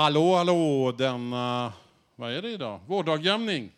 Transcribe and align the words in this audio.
Hallå, 0.00 0.34
hallå, 0.34 0.92
denna, 0.98 1.66
eh, 1.66 1.72
vad 2.16 2.32
är 2.32 2.42
det 2.42 2.50
idag? 2.50 2.80
Vårdagjämning. 2.86 3.70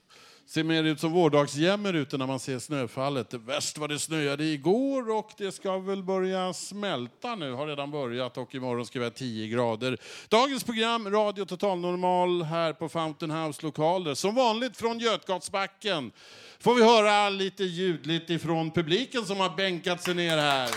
Ser 0.47 0.65
mer 0.65 0.85
ut 0.85 1.01
som 1.01 1.12
vårdagsjämmer 1.12 1.95
ute 1.95 2.19
när 2.19 2.27
man 2.27 2.41
ser 2.41 2.59
snöfallet. 2.59 3.31
Det 3.31 3.39
värst 3.39 3.79
vad 3.79 3.91
det 3.91 3.98
snöade 3.98 4.45
igår 4.45 5.11
och 5.11 5.31
det 5.39 5.53
ska 5.53 5.79
väl 5.79 6.03
börja 6.03 6.53
smälta 6.53 7.35
nu, 7.35 7.53
har 7.53 7.67
redan 7.67 7.91
börjat 7.91 8.39
och 8.39 8.55
imorgon 8.55 8.87
ska 8.87 8.98
vi 8.98 9.05
ha 9.05 9.11
10 9.11 9.48
grader. 9.48 9.98
Dagens 10.29 10.65
program, 10.65 11.11
Radio 11.11 11.45
Total 11.45 11.79
Normal 11.79 12.43
här 12.43 12.73
på 12.73 12.89
Fountain 12.89 13.31
House 13.31 13.62
lokaler. 13.62 14.15
Som 14.15 14.34
vanligt 14.34 14.77
från 14.77 14.98
Götgatsbacken 14.98 16.12
får 16.59 16.75
vi 16.75 16.83
höra 16.83 17.29
lite 17.29 17.65
ljudligt 17.65 18.31
ifrån 18.31 18.70
publiken 18.70 19.25
som 19.25 19.37
har 19.41 19.57
bänkat 19.57 20.03
sig 20.03 20.15
ner 20.15 20.39
här. 20.39 20.70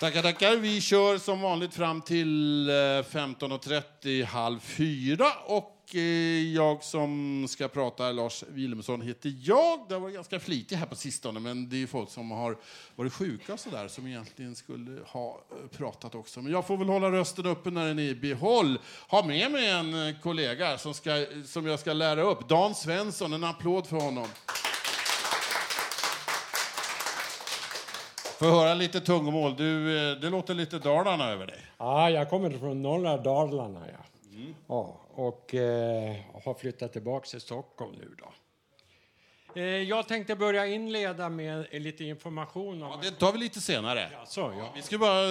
Tackar, 0.00 0.22
tackar. 0.22 0.56
Vi 0.56 0.80
kör 0.80 1.18
som 1.18 1.40
vanligt 1.40 1.74
fram 1.74 2.02
till 2.02 2.68
eh, 2.68 2.72
15.30, 2.72 4.24
halv 4.24 4.60
fyra. 4.60 5.26
Och 5.46 5.94
eh, 5.94 6.00
jag 6.54 6.84
som 6.84 7.46
ska 7.48 7.68
prata, 7.68 8.12
Lars 8.12 8.44
Wilhelmsson 8.48 9.02
heter 9.02 9.34
jag. 9.42 9.86
Det 9.88 9.94
har 9.94 10.00
varit 10.00 10.14
ganska 10.14 10.40
flitig 10.40 10.76
här 10.76 10.86
på 10.86 10.96
sistone, 10.96 11.40
men 11.40 11.68
det 11.68 11.82
är 11.82 11.86
folk 11.86 12.10
som 12.10 12.30
har 12.30 12.56
varit 12.96 13.12
sjuka 13.12 13.52
och 13.52 13.60
sådär 13.60 13.88
som 13.88 14.06
egentligen 14.06 14.54
skulle 14.54 15.00
ha 15.06 15.40
eh, 15.50 15.76
pratat 15.78 16.14
också. 16.14 16.42
Men 16.42 16.52
jag 16.52 16.66
får 16.66 16.76
väl 16.76 16.88
hålla 16.88 17.10
rösten 17.10 17.46
uppe 17.46 17.70
när 17.70 17.86
den 17.86 17.98
är 17.98 18.02
i 18.02 18.14
behåll. 18.14 18.78
Ha 19.08 19.24
med 19.24 19.50
mig 19.52 19.70
en 19.70 20.14
kollega 20.22 20.78
som, 20.78 20.94
ska, 20.94 21.26
som 21.46 21.66
jag 21.66 21.80
ska 21.80 21.92
lära 21.92 22.22
upp. 22.22 22.48
Dan 22.48 22.74
Svensson, 22.74 23.32
en 23.32 23.44
applåd 23.44 23.86
för 23.86 23.96
honom. 23.96 24.28
Får 28.38 28.46
höra 28.46 28.74
lite 28.74 29.00
tungomål. 29.00 29.56
Du, 29.56 29.98
eh, 30.10 30.16
det 30.16 30.30
låter 30.30 30.54
lite 30.54 30.78
Dalarna 30.78 31.30
över 31.30 31.46
dig. 31.46 31.60
Ja, 31.78 32.10
jag 32.10 32.30
kommer 32.30 32.50
från 32.50 32.82
norra 32.82 33.16
Dalarna. 33.16 33.80
Ja. 33.92 33.98
Ja, 34.66 35.00
och 35.14 35.54
eh, 35.54 36.16
har 36.44 36.54
flyttat 36.54 36.92
tillbaka 36.92 37.26
till 37.26 37.40
Stockholm 37.40 37.92
nu. 37.92 38.16
Då. 38.18 38.32
Eh, 39.56 39.64
jag 39.64 40.08
tänkte 40.08 40.36
börja 40.36 40.66
inleda 40.66 41.28
med 41.28 41.66
lite 41.72 42.04
information 42.04 42.82
om... 42.82 42.90
Ja, 42.90 42.98
det 43.02 43.10
tar 43.10 43.32
vi 43.32 43.38
lite 43.38 43.60
senare. 43.60 44.10
Så, 44.26 44.40
ja. 44.40 44.72
Vi 44.74 44.82
ska 44.82 44.98
bara, 44.98 45.26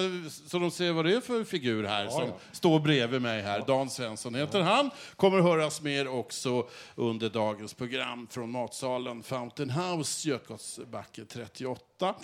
så 0.48 0.58
de 0.58 0.70
ser 0.70 0.92
vad 0.92 1.04
det 1.04 1.14
är 1.14 1.20
för 1.20 1.44
figur 1.44 1.84
här 1.84 2.08
som 2.08 2.22
ja. 2.28 2.34
står 2.52 2.80
bredvid 2.80 3.22
mig 3.22 3.42
här. 3.42 3.64
Dan 3.66 3.90
Svensson 3.90 4.34
heter 4.34 4.60
han. 4.60 4.90
Kommer 5.16 5.40
höras 5.40 5.82
mer 5.82 6.08
också 6.08 6.66
under 6.94 7.30
dagens 7.30 7.74
program 7.74 8.26
från 8.30 8.50
matsalen 8.50 9.22
Fountain 9.22 9.70
House, 9.70 10.28
Götgatsbacke 10.28 11.24
38. 11.24 12.14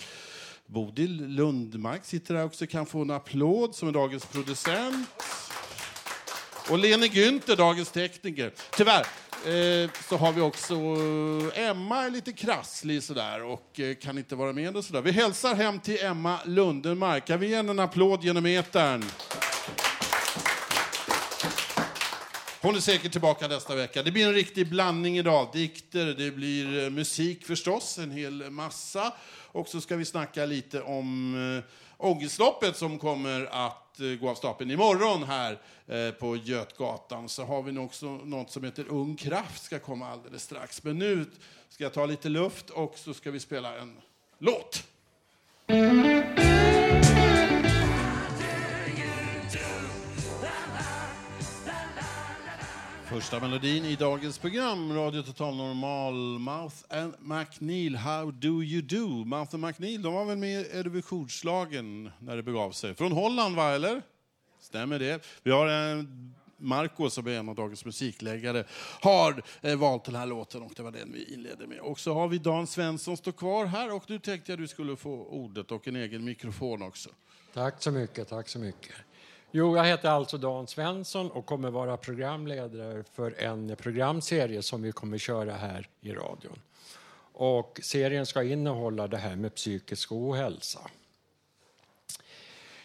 Bodil 0.73 1.27
Lundmark 1.27 2.05
sitter 2.05 2.35
här 2.35 2.45
också, 2.45 2.67
kan 2.67 2.85
få 2.85 3.01
en 3.01 3.11
applåd 3.11 3.75
som 3.75 3.87
är 3.87 3.91
dagens 3.91 4.25
producent. 4.25 5.09
Och 6.69 6.79
Lene 6.79 7.07
Günther, 7.07 7.55
dagens 7.55 7.91
tekniker. 7.91 8.53
Tyvärr 8.77 9.05
eh, 9.45 9.89
så 10.09 10.17
har 10.17 10.31
vi 10.31 10.41
också 10.41 10.73
eh, 10.73 11.69
Emma 11.69 12.03
är 12.03 12.09
lite 12.09 12.31
krasslig 12.31 13.03
sådär 13.03 13.43
och 13.43 13.79
eh, 13.79 13.95
kan 13.95 14.17
inte 14.17 14.35
vara 14.35 14.53
med 14.53 14.77
och 14.77 14.85
sådär. 14.85 15.01
Vi 15.01 15.11
hälsar 15.11 15.55
hem 15.55 15.79
till 15.79 16.03
Emma 16.03 16.39
Lundenmark. 16.45 17.27
Kan 17.27 17.39
vi 17.39 17.47
ge 17.47 17.55
henne 17.55 17.71
en 17.71 17.79
applåd 17.79 18.23
genom 18.23 18.45
etern? 18.45 19.03
Hon 22.61 22.75
är 22.75 22.79
säkert 22.79 23.11
tillbaka 23.11 23.47
nästa 23.47 23.75
vecka. 23.75 24.03
Det 24.03 24.11
blir 24.11 24.27
en 24.27 24.33
riktig 24.33 24.69
blandning 24.69 25.17
idag. 25.17 25.49
Dikter, 25.53 26.05
det 26.05 26.31
blir 26.31 26.83
eh, 26.83 26.89
musik 26.89 27.45
förstås, 27.45 27.97
en 27.97 28.11
hel 28.11 28.49
massa. 28.49 29.13
Och 29.53 29.67
så 29.67 29.81
ska 29.81 29.95
vi 29.95 30.05
snacka 30.05 30.45
lite 30.45 30.81
om 30.81 31.35
eh, 31.57 31.63
ångestloppet 31.97 32.77
som 32.77 32.99
kommer 32.99 33.45
att 33.45 33.99
eh, 33.99 34.07
gå 34.07 34.29
av 34.29 34.35
stapeln 34.35 34.71
imorgon 34.71 35.23
här 35.23 35.57
eh, 35.87 36.11
på 36.11 36.35
Götgatan. 36.35 37.29
Så 37.29 37.43
har 37.43 37.61
vi 37.61 37.77
också 37.77 38.05
något 38.05 38.51
som 38.51 38.63
heter 38.63 38.85
Ung 38.89 39.15
Kraft 39.15 39.63
ska 39.63 39.79
komma 39.79 40.09
alldeles 40.09 40.43
strax. 40.43 40.83
Men 40.83 40.99
nu 40.99 41.25
ska 41.69 41.83
jag 41.83 41.93
ta 41.93 42.05
lite 42.05 42.29
luft 42.29 42.69
och 42.69 42.97
så 42.97 43.13
ska 43.13 43.31
vi 43.31 43.39
spela 43.39 43.77
en 43.77 43.97
låt. 44.39 44.83
Första 53.11 53.39
melodin 53.39 53.85
i 53.85 53.95
dagens 53.95 54.37
program, 54.37 54.93
Radio 54.93 55.21
Total 55.21 55.55
Normal, 55.55 56.13
Mouth 56.39 56.75
and 56.89 57.13
McNeil, 57.19 57.95
How 57.95 58.31
do 58.31 58.63
you 58.63 58.81
do? 58.81 59.25
Mouth 59.25 59.55
and 59.55 59.65
McNeil, 59.65 60.01
de 60.01 60.13
var 60.13 60.25
väl 60.25 60.37
med 60.37 60.61
i 60.61 60.77
Eurovisionsschlagern 60.77 62.11
när 62.19 62.35
det 62.35 62.43
begav 62.43 62.71
sig. 62.71 62.95
Från 62.95 63.11
Holland, 63.11 63.55
va, 63.55 63.71
eller? 63.71 64.01
Stämmer 64.59 64.99
det? 64.99 65.25
Vi 65.43 65.51
har 65.51 65.67
en 65.67 66.33
Marco 66.57 67.09
som 67.09 67.27
är 67.27 67.31
en 67.31 67.49
av 67.49 67.55
dagens 67.55 67.85
musikläggare 67.85 68.65
har 69.01 69.43
eh, 69.61 69.75
valt 69.75 70.03
den 70.03 70.15
här 70.15 70.25
låten 70.25 70.63
och 70.63 70.71
det 70.75 70.83
var 70.83 70.91
den 70.91 71.11
vi 71.13 71.33
inledde 71.33 71.67
med. 71.67 71.79
Och 71.79 71.99
så 71.99 72.13
har 72.13 72.27
vi 72.27 72.37
Dan 72.37 72.67
Svensson 72.67 73.17
står 73.17 73.31
kvar 73.31 73.65
här 73.65 73.95
och 73.95 74.09
nu 74.09 74.19
tänkte 74.19 74.51
jag 74.51 74.59
du 74.59 74.67
skulle 74.67 74.95
få 74.95 75.25
ordet 75.25 75.71
och 75.71 75.87
en 75.87 75.95
egen 75.95 76.23
mikrofon 76.23 76.81
också. 76.81 77.09
Tack 77.53 77.83
så 77.83 77.91
mycket, 77.91 78.29
tack 78.29 78.49
så 78.49 78.59
mycket. 78.59 78.95
Jo, 79.53 79.77
jag 79.77 79.85
heter 79.85 80.09
alltså 80.09 80.37
Dan 80.37 80.67
Svensson 80.67 81.31
och 81.31 81.45
kommer 81.45 81.71
vara 81.71 81.97
programledare 81.97 83.03
för 83.13 83.43
en 83.43 83.75
programserie 83.75 84.61
som 84.61 84.81
vi 84.81 84.91
kommer 84.91 85.17
köra 85.17 85.53
här 85.53 85.89
i 86.01 86.11
radion. 86.11 86.61
Och 87.33 87.79
serien 87.83 88.25
ska 88.25 88.43
innehålla 88.43 89.07
det 89.07 89.17
här 89.17 89.35
med 89.35 89.55
psykisk 89.55 90.11
ohälsa. 90.11 90.79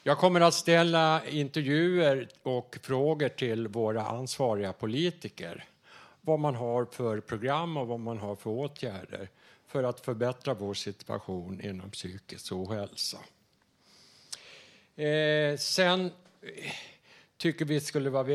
Jag 0.03 0.19
kommer 0.19 0.41
att 0.41 0.54
ställa 0.54 1.27
intervjuer 1.27 2.28
och 2.43 2.78
frågor 2.83 3.28
till 3.28 3.69
våra 3.69 4.03
ansvariga 4.03 4.72
politiker. 4.72 5.65
Vad 6.21 6.38
man 6.38 6.54
har 6.54 6.84
för 6.84 7.21
program 7.21 7.77
och 7.77 7.87
vad 7.87 8.00
man 8.00 8.19
har 8.19 8.37
för 8.37 8.50
åtgärder 8.50 9.28
för 9.66 9.84
att 9.84 10.00
förbättra 10.00 10.54
vår 10.54 10.75
situation 10.75 11.60
inom 11.60 11.91
psykisk 11.91 12.53
ohälsa. 12.53 13.19
Eh, 14.97 15.56
sen 15.59 16.10
tycker 17.36 17.64
vi 17.64 17.80
skulle 17.80 18.10
vara 18.10 18.30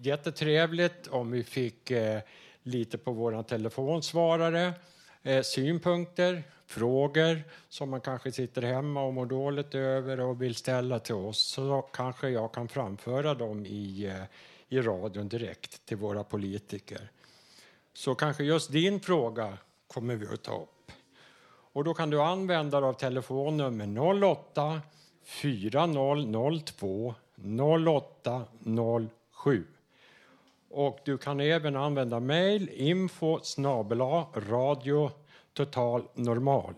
jättetrevligt 0.00 1.06
om 1.06 1.30
vi 1.30 1.44
fick 1.44 1.90
eh, 1.90 2.20
lite 2.62 2.98
på 2.98 3.12
vår 3.12 3.42
telefonsvarare, 3.42 4.72
eh, 5.22 5.42
synpunkter, 5.42 6.42
frågor 6.66 7.42
som 7.68 7.90
man 7.90 8.00
kanske 8.00 8.32
sitter 8.32 8.62
hemma 8.62 9.02
och 9.02 9.14
mår 9.14 9.26
dåligt 9.26 9.74
över 9.74 10.20
och 10.20 10.42
vill 10.42 10.54
ställa 10.54 10.98
till 10.98 11.14
oss 11.14 11.38
så 11.38 11.82
kanske 11.82 12.28
jag 12.28 12.52
kan 12.52 12.68
framföra 12.68 13.34
dem 13.34 13.66
i, 13.66 14.06
eh, 14.06 14.24
i 14.68 14.80
radion 14.80 15.28
direkt 15.28 15.86
till 15.86 15.96
våra 15.96 16.24
politiker. 16.24 17.10
Så 17.94 18.14
kanske 18.14 18.44
just 18.44 18.72
din 18.72 19.00
fråga 19.00 19.58
kommer 19.86 20.16
vi 20.16 20.26
att 20.26 20.42
ta 20.42 20.62
upp. 20.62 20.92
Och 21.72 21.84
då 21.84 21.94
kan 21.94 22.10
du 22.10 22.22
använda 22.22 22.80
dig 22.80 22.88
av 22.88 22.94
telefonnummer 22.94 23.86
08 24.24 24.80
4002 25.24 27.14
0807. 27.44 29.64
Och 30.70 30.98
du 31.04 31.18
kan 31.18 31.40
även 31.40 31.76
använda 31.76 32.20
mejl 32.20 32.68
info 32.68 33.40
snabela 33.42 34.26
radio 34.34 35.10
total 35.52 36.08
normal. 36.14 36.74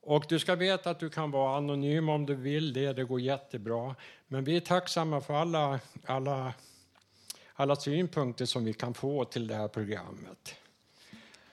Och 0.00 0.24
du 0.28 0.38
ska 0.38 0.54
veta 0.54 0.90
att 0.90 1.00
du 1.00 1.10
kan 1.10 1.30
vara 1.30 1.56
anonym 1.56 2.08
om 2.08 2.26
du 2.26 2.34
vill 2.34 2.72
det, 2.72 2.92
det 2.92 3.04
går 3.04 3.20
jättebra. 3.20 3.94
Men 4.26 4.44
vi 4.44 4.56
är 4.56 4.60
tacksamma 4.60 5.20
för 5.20 5.34
alla, 5.34 5.80
alla, 6.04 6.54
alla 7.54 7.76
synpunkter 7.76 8.44
som 8.44 8.64
vi 8.64 8.72
kan 8.72 8.94
få 8.94 9.24
till 9.24 9.46
det 9.46 9.54
här 9.54 9.68
programmet. 9.68 10.54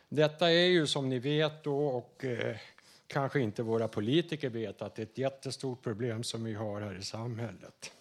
Detta 0.10 0.52
är 0.52 0.66
ju 0.66 0.88
som 0.88 1.10
ni 1.10 1.20
vet 1.20 1.64
då, 1.64 1.88
och 1.88 2.26
eh, 2.26 2.56
kanske 3.14 3.40
inte 3.40 3.64
våra 3.64 3.88
politiker 3.88 4.50
vet, 4.50 4.82
att 4.82 4.96
det 4.96 5.02
är 5.02 5.06
ett 5.06 5.18
jättestort 5.18 5.82
problem 5.82 6.24
som 6.24 6.44
vi 6.44 6.54
har 6.54 6.82
här 6.82 6.96
i 6.96 7.04
samhället. 7.04 7.92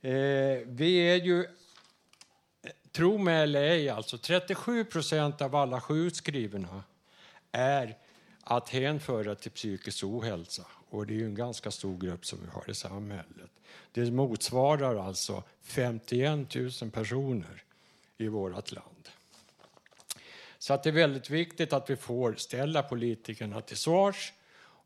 Eh, 0.00 0.12
vi 0.66 0.96
är 0.96 1.16
ju 1.16 1.46
tro 2.92 3.18
mig 3.18 3.42
eller 3.42 3.62
ej, 3.62 3.88
alltså 3.88 4.18
37 4.18 4.84
procent 4.84 5.42
av 5.42 5.56
alla 5.56 5.80
sjukskrivna 5.80 6.84
är 7.52 7.98
att 8.40 8.68
hänföra 8.68 9.34
till 9.34 9.50
psykisk 9.50 10.04
ohälsa. 10.04 10.66
Och 10.90 11.06
det 11.06 11.14
är 11.14 11.16
ju 11.16 11.24
en 11.24 11.34
ganska 11.34 11.70
stor 11.70 11.98
grupp 11.98 12.26
som 12.26 12.38
vi 12.42 12.48
har 12.48 12.70
i 12.70 12.74
samhället. 12.74 13.50
Det 13.92 14.10
motsvarar 14.10 15.06
alltså 15.06 15.42
51 15.62 16.54
000 16.54 16.90
personer 16.90 17.62
i 18.18 18.28
vårt 18.28 18.72
land. 18.72 19.08
Så 20.64 20.74
att 20.74 20.82
det 20.82 20.90
är 20.90 20.94
väldigt 21.04 21.30
viktigt 21.30 21.72
att 21.72 21.90
vi 21.90 21.96
får 21.96 22.32
ställa 22.32 22.82
politikerna 22.82 23.60
till 23.60 23.76
svars 23.76 24.32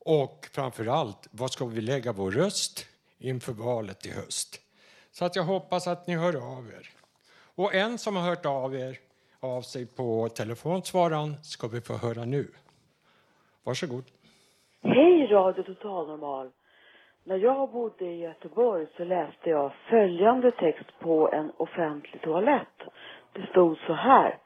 och 0.05 0.47
framför 0.55 0.87
allt, 0.87 1.29
vad 1.31 1.51
ska 1.51 1.65
vi 1.67 1.81
lägga 1.81 2.13
vår 2.13 2.31
röst 2.31 2.87
inför 3.19 3.53
valet 3.53 4.07
i 4.07 4.11
höst? 4.11 4.61
Så 5.11 5.25
att 5.25 5.37
jag 5.37 5.43
hoppas 5.43 5.89
att 5.89 6.07
ni 6.07 6.17
hör 6.17 6.37
av 6.57 6.69
er. 6.69 6.89
Och 7.55 7.75
en 7.75 7.99
som 7.99 8.17
har 8.17 8.23
hört 8.23 8.47
av 8.47 8.75
er 8.75 8.99
av 9.41 9.63
sig 9.63 9.87
på 9.87 10.29
telefonsvararen 10.29 11.35
ska 11.43 11.69
vi 11.69 11.81
få 11.81 11.95
höra 12.07 12.25
nu. 12.25 12.47
Varsågod. 13.65 14.05
Hej 14.83 15.27
Radio 15.27 15.63
Total 15.63 16.07
Normal. 16.07 16.51
När 17.25 17.37
jag 17.37 17.73
bodde 17.73 18.05
i 18.05 18.21
Göteborg 18.21 18.87
så 18.97 19.05
läste 19.05 19.51
jag 19.51 19.73
följande 19.91 20.51
text 20.51 20.91
på 21.01 21.33
en 21.33 21.51
offentlig 21.57 22.23
toalett. 22.23 22.79
Det 23.33 23.47
stod 23.47 23.79
så 23.87 23.93
här. 23.93 24.39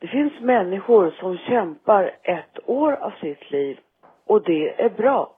Det 0.00 0.06
finns 0.06 0.40
människor 0.40 1.10
som 1.10 1.38
kämpar 1.38 2.10
ett 2.22 2.58
år 2.66 2.92
av 2.92 3.10
sitt 3.20 3.50
liv 3.50 3.80
och 4.26 4.42
det 4.42 4.82
är 4.82 4.90
bra. 4.90 5.30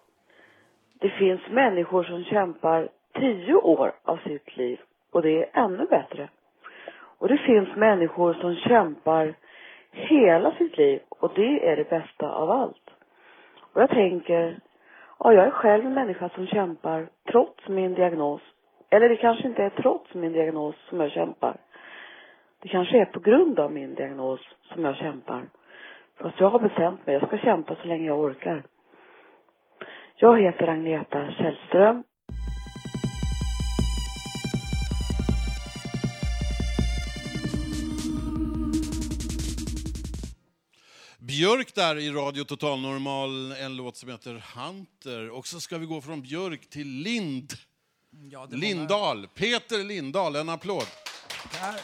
Det 1.01 1.09
finns 1.09 1.41
människor 1.51 2.03
som 2.03 2.25
kämpar 2.25 2.89
tio 3.15 3.55
år 3.55 3.93
av 4.05 4.17
sitt 4.17 4.57
liv 4.57 4.81
och 5.13 5.23
det 5.23 5.43
är 5.43 5.65
ännu 5.65 5.87
bättre. 5.87 6.29
Och 7.19 7.29
det 7.29 7.39
finns 7.39 7.77
människor 7.77 8.35
som 8.35 8.55
kämpar 8.55 9.35
hela 9.91 10.53
sitt 10.53 10.79
liv 10.79 11.01
och 11.09 11.33
det 11.35 11.69
är 11.69 11.77
det 11.77 11.91
bästa 11.91 12.31
av 12.31 12.51
allt. 12.51 12.91
Och 13.73 13.83
jag 13.83 13.91
tänker, 13.91 14.59
ja 15.19 15.33
jag 15.33 15.47
är 15.47 15.51
själv 15.51 15.87
en 15.87 15.95
människa 15.95 16.29
som 16.29 16.47
kämpar 16.47 17.07
trots 17.31 17.69
min 17.69 17.95
diagnos. 17.95 18.43
Eller 18.91 19.09
det 19.09 19.17
kanske 19.17 19.49
inte 19.49 19.65
är 19.65 19.71
trots 19.71 20.15
min 20.15 20.33
diagnos 20.33 20.75
som 20.89 21.01
jag 21.01 21.11
kämpar. 21.11 21.57
Det 22.63 22.69
kanske 22.69 23.01
är 23.01 23.05
på 23.05 23.21
grund 23.21 23.59
av 23.59 23.73
min 23.73 23.95
diagnos 23.95 24.41
som 24.73 24.85
jag 24.85 24.97
kämpar. 24.97 25.49
Fast 26.19 26.41
jag 26.41 26.51
har 26.51 26.59
bestämt 26.59 27.07
mig, 27.07 27.15
jag 27.15 27.27
ska 27.29 27.39
kämpa 27.39 27.77
så 27.77 27.89
länge 27.89 28.07
jag 28.07 28.21
orkar. 28.21 28.63
Jag 30.17 30.41
heter 30.43 30.67
Agneta 30.69 31.31
Källström. 31.33 32.03
Björk 41.19 41.75
där 41.75 41.99
i 41.99 42.11
Radio 42.11 42.45
Total 42.45 42.81
Normal, 42.81 43.53
en 43.53 43.77
låt 43.77 43.97
som 43.97 44.09
heter 44.11 44.45
Hunter. 44.57 45.31
Och 45.31 45.47
så 45.47 45.61
ska 45.61 45.79
vi 45.79 45.87
gå 45.87 46.01
från 46.01 46.23
Björk 46.23 46.71
till 46.71 46.89
Lind. 46.89 47.53
Ja, 48.31 48.47
det 48.47 48.55
är 48.55 48.57
många- 48.57 48.61
Lindahl. 48.61 49.27
Peter 49.27 49.85
Lindahl, 49.85 50.37
en 50.37 50.49
applåd. 50.49 50.87
Där. 51.53 51.81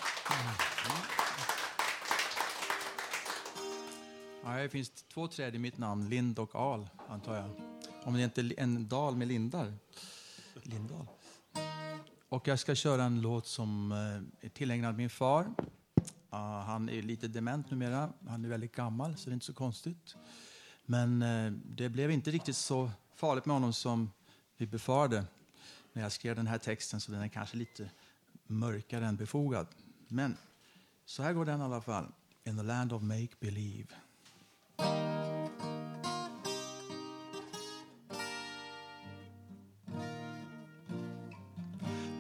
Ja, 4.49 4.63
det 4.63 4.69
finns 4.69 4.91
två 4.91 5.29
träd 5.29 5.55
i 5.55 5.59
mitt 5.59 5.79
namn, 5.79 6.09
Lind 6.09 6.39
och 6.39 6.55
Al, 6.55 6.89
antar 7.09 7.37
jag. 7.37 7.51
Om 8.05 8.15
det 8.15 8.23
inte 8.23 8.41
är 8.41 8.61
en 8.61 8.89
dal 8.89 9.17
med 9.17 9.29
lindar. 9.29 9.75
Lindahl. 10.63 11.07
Och 12.29 12.49
jag 12.49 12.59
ska 12.59 12.75
köra 12.75 13.05
en 13.05 13.21
låt 13.21 13.47
som 13.47 13.93
eh, 13.93 14.47
är 14.47 14.49
tillägnad 14.49 14.97
min 14.97 15.11
far. 15.11 15.55
Ah, 16.31 16.63
han 16.63 16.89
är 16.89 17.03
lite 17.03 17.29
dement 17.29 17.71
numera. 17.71 18.13
Han 18.29 18.45
är 18.45 18.49
väldigt 18.49 18.75
gammal, 18.75 19.17
så 19.17 19.31
det 19.31 19.33
är 19.33 19.35
inte 19.35 19.47
så 19.47 19.53
konstigt. 19.53 20.17
Men 20.85 21.23
eh, 21.23 21.53
det 21.53 21.89
blev 21.89 22.11
inte 22.11 22.31
riktigt 22.31 22.57
så 22.57 22.91
farligt 23.15 23.47
med 23.47 23.57
honom 23.57 23.73
som 23.73 24.11
vi 24.57 24.67
befarade 24.67 25.25
när 25.93 26.03
jag 26.03 26.13
skrev 26.13 26.37
den 26.37 26.47
här 26.47 26.59
texten, 26.59 27.01
så 27.01 27.13
den 27.13 27.23
är 27.23 27.29
kanske 27.29 27.57
lite 27.57 27.91
mörkare 28.47 29.07
än 29.07 29.17
befogad. 29.17 29.67
Men 30.09 30.37
så 31.05 31.23
här 31.23 31.33
går 31.33 31.45
den 31.45 31.61
i 31.61 31.65
alla 31.65 31.81
fall. 31.81 32.07
In 32.45 32.57
the 32.57 32.63
land 32.63 32.93
of 32.93 33.03
make 33.03 33.29
believe. 33.41 33.89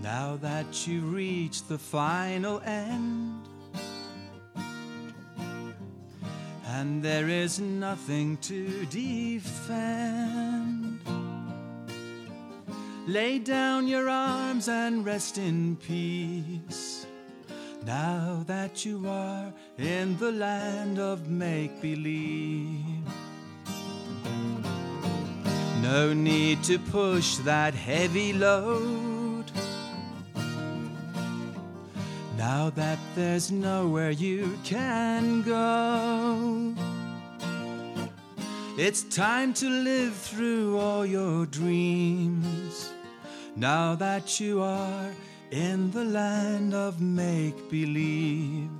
Now 0.02 0.36
that 0.40 0.86
you 0.86 1.00
reach 1.02 1.64
the 1.64 1.78
final 1.78 2.60
end, 2.60 3.42
and 6.66 7.02
there 7.02 7.28
is 7.28 7.60
nothing 7.60 8.36
to 8.38 8.86
defend. 8.86 10.18
Lay 13.06 13.38
down 13.38 13.86
your 13.88 14.08
arms 14.08 14.68
and 14.68 15.04
rest 15.04 15.38
in 15.38 15.76
peace. 15.76 16.97
Now 17.84 18.44
that 18.46 18.84
you 18.84 19.08
are 19.08 19.52
in 19.78 20.16
the 20.18 20.32
land 20.32 20.98
of 20.98 21.28
make 21.28 21.80
believe. 21.80 23.04
No 25.82 26.12
need 26.12 26.62
to 26.64 26.78
push 26.78 27.36
that 27.38 27.74
heavy 27.74 28.32
load. 28.32 29.44
Now 32.36 32.70
that 32.70 32.98
there's 33.14 33.50
nowhere 33.50 34.10
you 34.10 34.58
can 34.64 35.42
go. 35.42 36.74
It's 38.76 39.02
time 39.02 39.54
to 39.54 39.68
live 39.68 40.14
through 40.14 40.78
all 40.78 41.04
your 41.04 41.46
dreams. 41.46 42.92
Now 43.56 43.96
that 43.96 44.38
you 44.38 44.62
are 44.62 45.10
in 45.50 45.90
the 45.90 46.04
land 46.04 46.74
of 46.74 47.00
make 47.00 47.70
believe. 47.70 48.70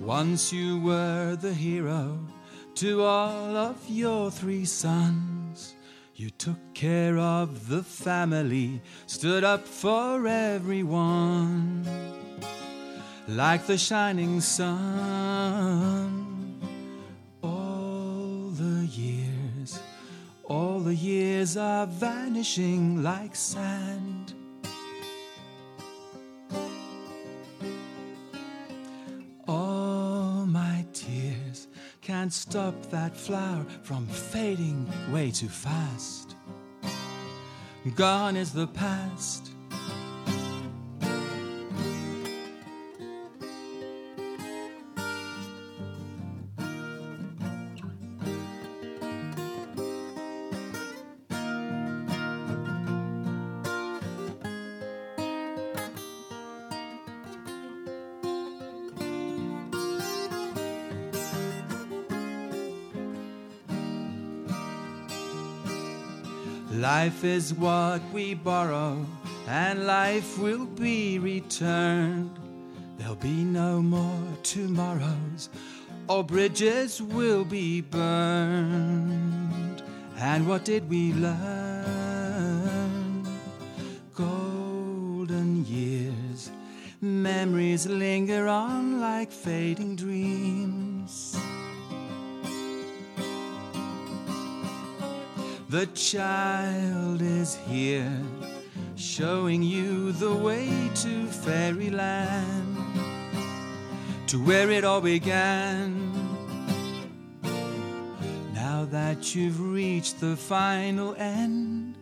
Once 0.00 0.52
you 0.52 0.80
were 0.80 1.36
the 1.36 1.52
hero 1.52 2.18
to 2.76 3.02
all 3.02 3.56
of 3.56 3.76
your 3.88 4.30
three 4.30 4.64
sons. 4.64 5.74
You 6.14 6.30
took 6.30 6.58
care 6.74 7.18
of 7.18 7.68
the 7.68 7.82
family, 7.82 8.80
stood 9.06 9.44
up 9.44 9.66
for 9.66 10.26
everyone. 10.26 11.86
Like 13.28 13.66
the 13.66 13.78
shining 13.78 14.40
sun. 14.40 16.22
All 17.42 18.50
the 18.50 18.86
years, 18.86 19.80
all 20.44 20.80
the 20.80 20.94
years 20.94 21.56
are 21.56 21.86
vanishing 21.86 23.02
like 23.02 23.34
sand. 23.34 24.25
Can't 32.16 32.32
stop 32.32 32.74
that 32.90 33.14
flower 33.14 33.66
from 33.82 34.06
fading 34.06 34.90
way 35.12 35.30
too 35.30 35.50
fast. 35.50 36.34
Gone 37.94 38.36
is 38.36 38.54
the 38.54 38.68
past. 38.68 39.45
Life 67.06 67.22
is 67.22 67.54
what 67.54 68.02
we 68.12 68.34
borrow, 68.34 69.06
and 69.46 69.86
life 69.86 70.38
will 70.40 70.66
be 70.66 71.20
returned. 71.20 72.36
There'll 72.98 73.14
be 73.14 73.44
no 73.44 73.80
more 73.80 74.26
tomorrows, 74.42 75.48
or 76.08 76.24
bridges 76.24 77.00
will 77.00 77.44
be 77.44 77.80
burned. 77.80 79.04
And 80.18 80.48
what 80.48 80.64
did 80.64 80.90
we 80.90 81.12
learn? 81.12 82.44
Golden 84.12 85.64
years, 85.64 86.50
memories 87.00 87.86
linger 87.86 88.48
on 88.48 89.00
like 89.00 89.30
fading 89.30 89.94
dreams. 89.94 90.15
The 95.68 95.86
child 95.86 97.20
is 97.20 97.56
here 97.56 98.22
showing 98.94 99.64
you 99.64 100.12
the 100.12 100.32
way 100.32 100.68
to 100.94 101.26
fairyland, 101.26 102.78
to 104.28 104.38
where 104.44 104.70
it 104.70 104.84
all 104.84 105.00
began. 105.00 106.12
Now 108.54 108.84
that 108.92 109.34
you've 109.34 109.60
reached 109.60 110.20
the 110.20 110.36
final 110.36 111.16
end, 111.16 111.96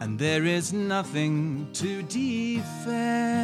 and 0.00 0.18
there 0.18 0.44
is 0.44 0.72
nothing 0.72 1.68
to 1.74 2.00
defend. 2.04 3.34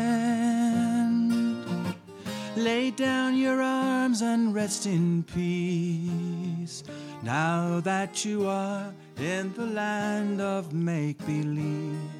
Lay 2.57 2.91
down 2.91 3.37
your 3.37 3.61
arms 3.62 4.23
and 4.23 4.55
rest 4.55 4.87
in 4.87 5.23
peace. 5.23 6.83
Now 7.23 7.81
that 7.81 8.25
you 8.25 8.47
are 8.49 8.95
in 9.19 9.53
the 9.53 9.67
land 9.67 10.41
of 10.41 10.73
make 10.73 11.19
believe. 11.27 12.20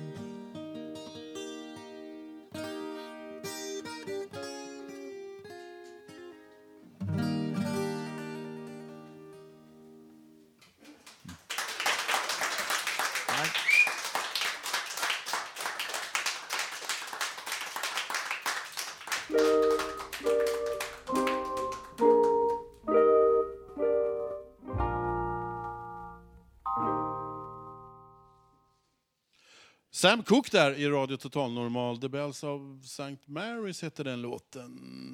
Sam 30.00 30.23
Cooke 30.23 30.49
där 30.52 30.75
i 30.75 30.88
Radio 30.88 31.16
Total 31.16 31.52
Normal. 31.52 32.00
The 32.00 32.09
Bells 32.09 32.42
of 32.42 32.62
St. 32.85 33.19
Mary's 33.26 33.85
heter 33.85 34.04
den 34.04 34.23
låten. 34.23 34.71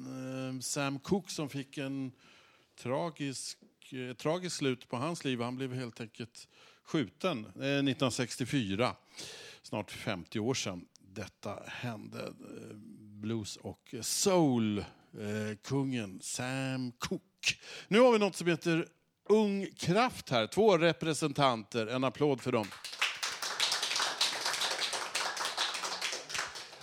Ehm, 0.07 0.61
Sam 0.61 0.99
Cooke 0.99 1.31
som 1.31 1.49
fick 1.49 1.77
en 1.77 2.11
tragisk, 2.79 3.57
eh, 3.91 4.09
ett 4.09 4.17
tragiskt 4.17 4.55
slut 4.55 4.89
på 4.89 4.97
hans 4.97 5.23
liv. 5.23 5.41
Han 5.41 5.55
blev 5.55 5.73
helt 5.73 6.01
enkelt 6.01 6.47
skjuten 6.83 7.45
eh, 7.45 7.51
1964. 7.51 8.95
Snart 9.63 9.91
50 9.91 10.39
år 10.39 10.53
sedan 10.53 10.85
detta 10.99 11.59
hände. 11.65 12.27
Ehm, 12.27 13.21
blues 13.21 13.57
och 13.57 13.95
soul-kungen 14.01 14.85
eh, 16.15 16.19
Sam 16.21 16.91
Cooke. 16.91 17.55
Nu 17.87 17.99
har 17.99 18.11
vi 18.11 18.19
något 18.19 18.35
som 18.35 18.47
heter 18.47 18.87
Ung 19.29 19.67
Kraft 19.77 20.29
här. 20.29 20.47
Två 20.47 20.77
representanter. 20.77 21.87
En 21.87 22.03
applåd 22.03 22.41
för 22.41 22.51
dem. 22.51 22.67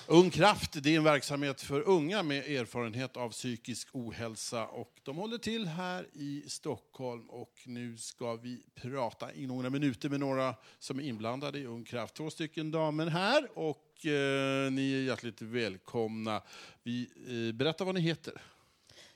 Ung 0.09 0.31
Kraft 0.31 0.83
det 0.83 0.95
är 0.95 0.97
en 0.97 1.05
verksamhet 1.05 1.61
för 1.61 1.81
unga 1.81 2.23
med 2.23 2.39
erfarenhet 2.39 3.17
av 3.17 3.31
psykisk 3.31 3.89
ohälsa. 3.93 4.67
Och 4.67 4.93
de 5.03 5.17
håller 5.17 5.39
till 5.39 5.67
här 5.67 6.07
i 6.13 6.45
Stockholm 6.47 7.31
och 7.31 7.53
nu 7.67 7.97
ska 7.97 8.35
vi 8.37 8.63
prata 8.75 9.33
i 9.33 9.47
några 9.47 9.71
minuter 9.71 10.09
med 10.09 10.21
några 10.21 10.55
som 10.79 10.99
är 10.99 11.03
inblandade 11.03 11.59
i 11.59 11.67
Ung 11.67 11.85
Kraft. 11.85 12.15
Två 12.15 12.31
stycken 12.31 12.71
damer 12.71 13.07
här 13.07 13.59
och 13.59 14.07
eh, 14.07 14.71
ni 14.73 14.95
är 14.95 15.03
hjärtligt 15.03 15.43
välkomna. 15.43 16.43
Vi, 16.83 17.09
eh, 17.27 17.55
berätta 17.55 17.85
vad 17.85 17.95
ni 17.95 18.01
heter. 18.01 18.43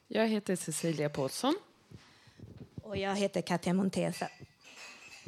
Jag 0.07 0.29
heter 0.29 0.57
Cecilia 0.57 1.09
Paulsson. 1.09 1.55
Och 2.83 2.97
jag 2.97 3.17
heter 3.17 3.43
Katja 3.43 3.75
Montesa. 3.75 4.29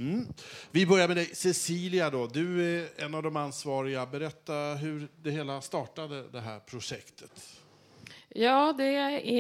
Mm. 0.01 0.27
Vi 0.71 0.87
börjar 0.87 1.09
med 1.09 1.17
dig, 1.17 1.35
Cecilia. 1.35 2.11
Då. 2.11 2.27
Du 2.27 2.77
är 2.79 2.89
en 2.97 3.15
av 3.15 3.23
de 3.23 3.37
ansvariga. 3.37 4.07
Berätta 4.07 4.53
hur 4.55 5.09
det 5.23 5.31
hela 5.31 5.61
startade, 5.61 6.29
det 6.29 6.41
här 6.41 6.59
projektet. 6.59 7.31
Ja, 8.29 8.75
det 8.79 8.85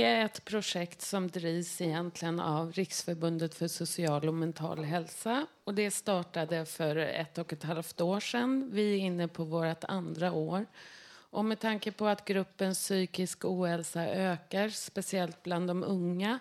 är 0.02 0.24
ett 0.24 0.44
projekt 0.44 1.02
som 1.02 1.28
drivs 1.28 1.80
egentligen 1.80 2.40
av 2.40 2.72
Riksförbundet 2.72 3.54
för 3.54 3.68
social 3.68 4.28
och 4.28 4.34
mental 4.34 4.84
hälsa. 4.84 5.46
Och 5.64 5.74
det 5.74 5.90
startade 5.90 6.66
för 6.66 6.96
ett 6.96 7.38
och 7.38 7.52
ett 7.52 7.62
halvt 7.62 8.00
år 8.00 8.20
sedan. 8.20 8.70
Vi 8.72 8.94
är 8.94 8.98
inne 8.98 9.28
på 9.28 9.44
vårt 9.44 9.84
andra 9.84 10.32
år. 10.32 10.66
Och 11.30 11.44
med 11.44 11.60
tanke 11.60 11.92
på 11.92 12.06
att 12.06 12.24
gruppen 12.24 12.74
psykisk 12.74 13.44
ohälsa 13.44 14.06
ökar, 14.06 14.68
speciellt 14.68 15.42
bland 15.42 15.68
de 15.68 15.84
unga, 15.84 16.38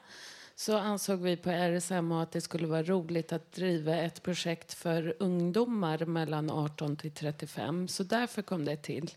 så 0.59 0.77
ansåg 0.77 1.19
vi 1.19 1.37
på 1.37 1.49
RSMA 1.49 2.21
att 2.21 2.31
det 2.31 2.41
skulle 2.41 2.67
vara 2.67 2.83
roligt 2.83 3.31
att 3.31 3.51
driva 3.51 3.95
ett 3.95 4.23
projekt 4.23 4.73
för 4.73 5.15
ungdomar 5.19 6.05
mellan 6.05 6.49
18 6.49 6.95
till 6.95 7.11
35. 7.11 7.87
Så 7.87 8.03
därför 8.03 8.41
kom 8.41 8.65
det 8.65 8.75
till. 8.75 9.11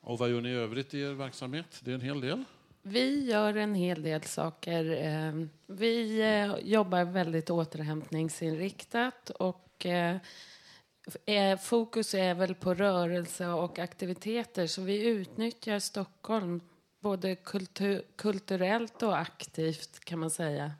Och 0.00 0.18
vad 0.18 0.30
gör 0.30 0.40
ni 0.40 0.48
i 0.48 0.52
övrigt 0.52 0.94
i 0.94 1.00
er 1.00 1.12
verksamhet? 1.12 1.80
Det 1.80 1.90
är 1.90 1.94
en 1.94 2.00
hel 2.00 2.20
del. 2.20 2.44
Vi 2.82 3.24
gör 3.24 3.56
en 3.56 3.74
hel 3.74 4.02
del 4.02 4.22
saker. 4.22 5.04
Eh, 5.06 5.46
vi 5.66 6.20
eh, 6.20 6.56
jobbar 6.70 7.04
väldigt 7.04 7.50
återhämtningsinriktat 7.50 9.30
och 9.30 9.86
eh, 9.86 11.58
fokus 11.60 12.14
är 12.14 12.34
väl 12.34 12.54
på 12.54 12.74
rörelse 12.74 13.46
och 13.46 13.78
aktiviteter 13.78 14.66
så 14.66 14.82
vi 14.82 15.06
utnyttjar 15.06 15.78
Stockholm 15.78 16.60
både 17.00 17.34
kultur, 17.34 18.02
kulturellt 18.16 19.02
och 19.02 19.18
aktivt 19.18 20.04
kan 20.04 20.18
man 20.18 20.30
säga. 20.30 20.72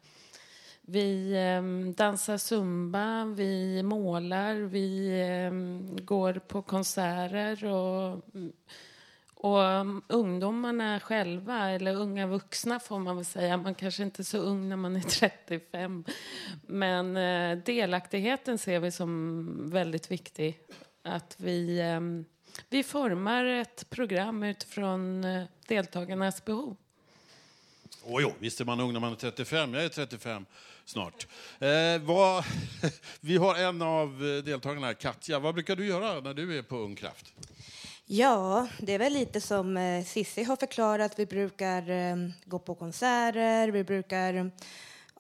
Vi 0.81 1.33
eh, 1.33 1.93
dansar 1.95 2.37
zumba, 2.39 3.25
vi 3.25 3.83
målar, 3.83 4.55
vi 4.55 5.09
eh, 5.21 5.53
går 6.05 6.33
på 6.33 6.63
konserter 6.63 7.65
och, 7.65 8.23
och 9.35 9.61
ungdomarna 10.09 11.01
själva, 11.01 11.71
eller 11.71 11.95
unga 11.95 12.27
vuxna 12.27 12.81
får 12.81 12.99
man 12.99 13.17
väl 13.17 13.25
säga, 13.25 13.57
man 13.57 13.75
kanske 13.75 14.03
inte 14.03 14.23
är 14.23 14.25
så 14.25 14.39
ung 14.39 14.69
när 14.69 14.77
man 14.77 14.97
är 14.97 15.01
35, 15.47 16.05
men 16.67 17.17
eh, 17.17 17.59
delaktigheten 17.65 18.59
ser 18.59 18.81
vi 18.81 18.91
som 18.91 19.71
väldigt 19.71 20.11
viktig. 20.11 20.61
Att 21.03 21.37
vi 21.39 21.81
ehm, 21.81 22.25
vi 22.69 22.83
formar 22.83 23.45
ett 23.45 23.91
program 23.91 24.43
utifrån 24.43 25.25
eh, 25.25 25.45
deltagarnas 25.69 26.45
behov. 26.45 26.77
Oh, 28.05 28.23
jo, 28.23 28.33
visst 28.38 28.61
är 28.61 28.65
man 28.65 28.81
ung 28.81 28.93
när 28.93 29.00
man 29.00 29.12
är 29.12 29.17
35. 29.17 29.75
Jag 29.75 29.85
är 29.85 29.88
35 29.88 30.47
snart. 30.85 31.27
Eh, 31.59 32.03
vad, 32.03 32.45
vi 33.21 33.37
har 33.37 33.55
en 33.55 33.83
av 33.83 34.09
eh, 34.09 34.45
deltagarna 34.45 34.87
här, 34.87 34.95
Katja. 34.95 35.38
Vad 35.38 35.55
brukar 35.55 35.77
du 35.77 35.87
göra 35.87 36.21
när 36.21 36.35
du 36.35 36.59
är 36.59 36.62
på 36.62 36.77
Ung 36.77 36.97
Kraft? 36.97 37.33
Ja, 38.07 38.69
det 38.79 38.93
är 38.95 38.99
väl 38.99 39.12
lite 39.12 39.41
som 39.41 39.77
eh, 39.77 40.05
Sissi 40.05 40.43
har 40.43 40.57
förklarat. 40.57 41.19
Vi 41.19 41.27
brukar 41.27 41.91
eh, 41.91 42.17
gå 42.45 42.59
på 42.59 42.75
konserter, 42.75 43.69
vi 43.69 43.85
brukar 43.85 44.50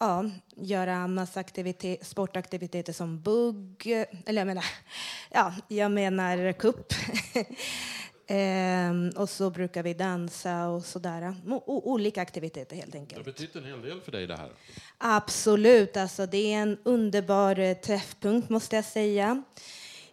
ja, 0.00 0.30
göra 0.56 1.06
massa 1.06 1.40
aktivitet, 1.40 2.06
sportaktiviteter 2.06 2.92
som 2.92 3.20
bugg, 3.20 3.86
eller 4.26 4.40
jag 4.40 4.46
menar, 4.46 4.64
ja, 5.30 5.54
jag 5.68 5.90
menar 5.90 6.52
kupp. 6.52 6.92
ehm, 8.26 9.10
och 9.16 9.30
så 9.30 9.50
brukar 9.50 9.82
vi 9.82 9.94
dansa 9.94 10.68
och 10.68 10.84
sådär. 10.84 11.34
O 11.46 11.92
olika 11.92 12.22
aktiviteter 12.22 12.76
helt 12.76 12.94
enkelt. 12.94 13.24
Det 13.24 13.30
har 13.30 13.34
betytt 13.34 13.56
en 13.56 13.64
hel 13.64 13.82
del 13.82 14.00
för 14.00 14.12
dig 14.12 14.26
det 14.26 14.36
här. 14.36 14.50
Absolut, 14.98 15.96
alltså 15.96 16.26
det 16.26 16.52
är 16.52 16.58
en 16.58 16.78
underbar 16.82 17.58
eh, 17.58 17.74
träffpunkt 17.74 18.48
måste 18.48 18.76
jag 18.76 18.84
säga. 18.84 19.42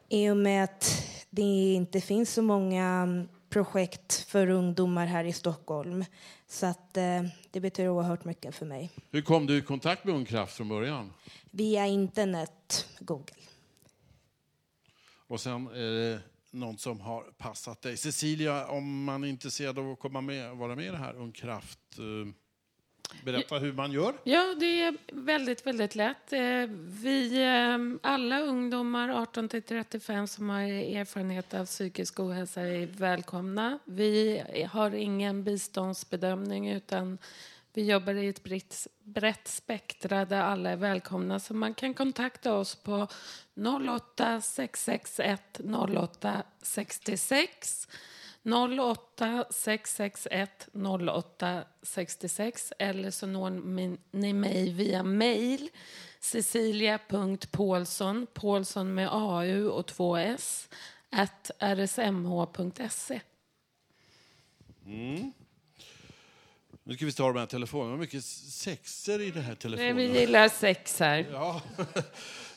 I 0.10 0.30
och 0.30 0.38
med 0.38 0.64
att 0.64 1.06
det 1.30 1.74
inte 1.74 2.02
finns 2.02 2.34
så 2.34 2.42
många 2.42 2.86
mm, 2.86 3.28
projekt 3.50 4.26
för 4.28 4.50
ungdomar 4.50 5.06
här 5.06 5.24
i 5.24 5.34
Stockholm. 5.34 6.06
Så 6.48 6.66
att, 6.66 6.98
eh, 6.98 7.24
det 7.52 7.60
betyder 7.60 7.90
oerhört 7.90 8.26
mycket 8.26 8.56
för 8.56 8.66
mig. 8.66 8.92
Hur 9.12 9.22
kom 9.22 9.46
du 9.46 9.58
i 9.58 9.62
kontakt 9.62 10.06
med 10.06 10.16
Ung 10.16 10.26
Kraft 10.26 10.58
från 10.58 10.70
början? 10.70 11.14
Via 11.52 11.86
internet, 11.86 12.88
Google. 13.00 13.36
Och 15.28 15.42
sen 15.42 15.68
är 15.68 15.92
det 15.92 16.22
någon 16.52 16.78
som 16.78 17.00
har 17.00 17.22
passat 17.22 17.82
dig. 17.82 17.98
Cecilia, 17.98 18.68
om 18.68 19.04
man 19.04 19.24
är 19.24 19.28
intresserad 19.28 19.80
av 19.80 19.92
att 19.92 20.00
komma 20.00 20.22
med, 20.22 20.58
vara 20.58 20.76
med 20.76 20.86
i 20.86 20.90
det 20.90 20.98
här 20.98 21.16
Ung 21.16 21.32
Kraft, 21.32 21.80
eh, 21.98 22.34
Berätta 23.24 23.58
hur 23.58 23.74
man 23.74 23.92
gör. 23.92 24.14
Ja, 24.24 24.56
det 24.60 24.82
är 24.82 24.98
väldigt, 25.12 25.68
väldigt 25.68 25.96
lätt. 25.96 26.34
Eh, 26.34 26.40
vi, 27.02 27.44
eh, 27.44 28.10
alla 28.12 28.40
ungdomar 28.40 29.10
18 29.10 29.50
till 29.50 29.64
35 29.64 30.28
som 30.28 30.50
har 30.50 30.62
erfarenhet 30.62 31.54
av 31.54 31.66
psykisk 31.66 32.20
ohälsa 32.20 32.62
är 32.62 32.86
välkomna. 32.86 33.80
Vi 33.86 34.44
har 34.72 34.96
ingen 34.96 35.44
biståndsbedömning 35.44 36.70
utan 36.70 37.18
vi 37.74 37.86
jobbar 37.92 38.14
i 38.14 38.28
ett 38.28 38.44
brett, 38.44 38.88
brett 39.04 39.48
spektra 39.48 40.26
där 40.26 40.42
alla 40.42 40.70
är 40.70 40.76
välkomna. 40.76 41.40
Så 41.40 41.54
man 41.54 41.74
kan 41.74 41.94
kontakta 41.94 42.54
oss 42.54 42.76
på 42.76 43.08
08 43.56 44.42
661 44.42 45.60
08 45.88 46.44
66 46.62 47.88
08 48.46 49.46
661 49.50 50.68
08 50.74 51.64
66 51.84 52.74
eller 52.80 53.12
så 53.12 53.28
når 53.28 53.50
ni 54.12 54.34
mig 54.34 54.74
via 54.74 55.04
mail 55.04 55.70
Cecilia.Paulsson, 56.20 58.28
Paulsson 58.34 58.94
med 58.94 59.10
AU 59.12 59.68
och 59.68 59.86
två 59.86 60.18
S, 60.18 60.70
at 61.10 61.52
rsmh.se. 61.60 63.22
Mm. 64.86 65.32
Nu 66.84 66.96
ska 66.96 67.06
vi 67.06 67.12
ta 67.12 67.28
de 67.28 67.40
här 67.40 67.46
telefonerna. 67.46 67.90
Vad 67.90 68.00
mycket 68.00 68.26
sexer 68.26 69.22
i 69.22 69.32
det 69.32 69.42
här 69.42 69.48
Nej, 69.48 69.58
telefonen. 69.58 69.98
vi 69.98 70.20
gillar 70.20 70.50
sex 70.50 71.00
här. 71.00 71.26
Ja. 71.32 71.62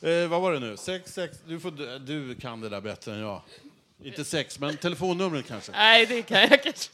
eh, 0.09 0.29
vad 0.29 0.41
var 0.41 0.53
det 0.53 0.61
nu? 0.61 0.77
Sex, 0.77 1.15
sex. 1.15 1.39
Du, 1.47 1.61
får, 1.61 1.99
du 1.99 2.35
kan 2.35 2.61
det 2.61 2.69
där 2.69 2.81
bättre 2.81 3.15
än 3.15 3.21
jag. 3.21 3.43
Inte 4.05 4.25
sex, 4.25 4.59
men 4.59 4.77
telefonnumret 4.77 5.49
kanske. 5.49 5.73
Nej, 5.73 6.07
det 6.07 6.23
kan 6.23 6.41
jag 6.41 6.63
kanske 6.63 6.91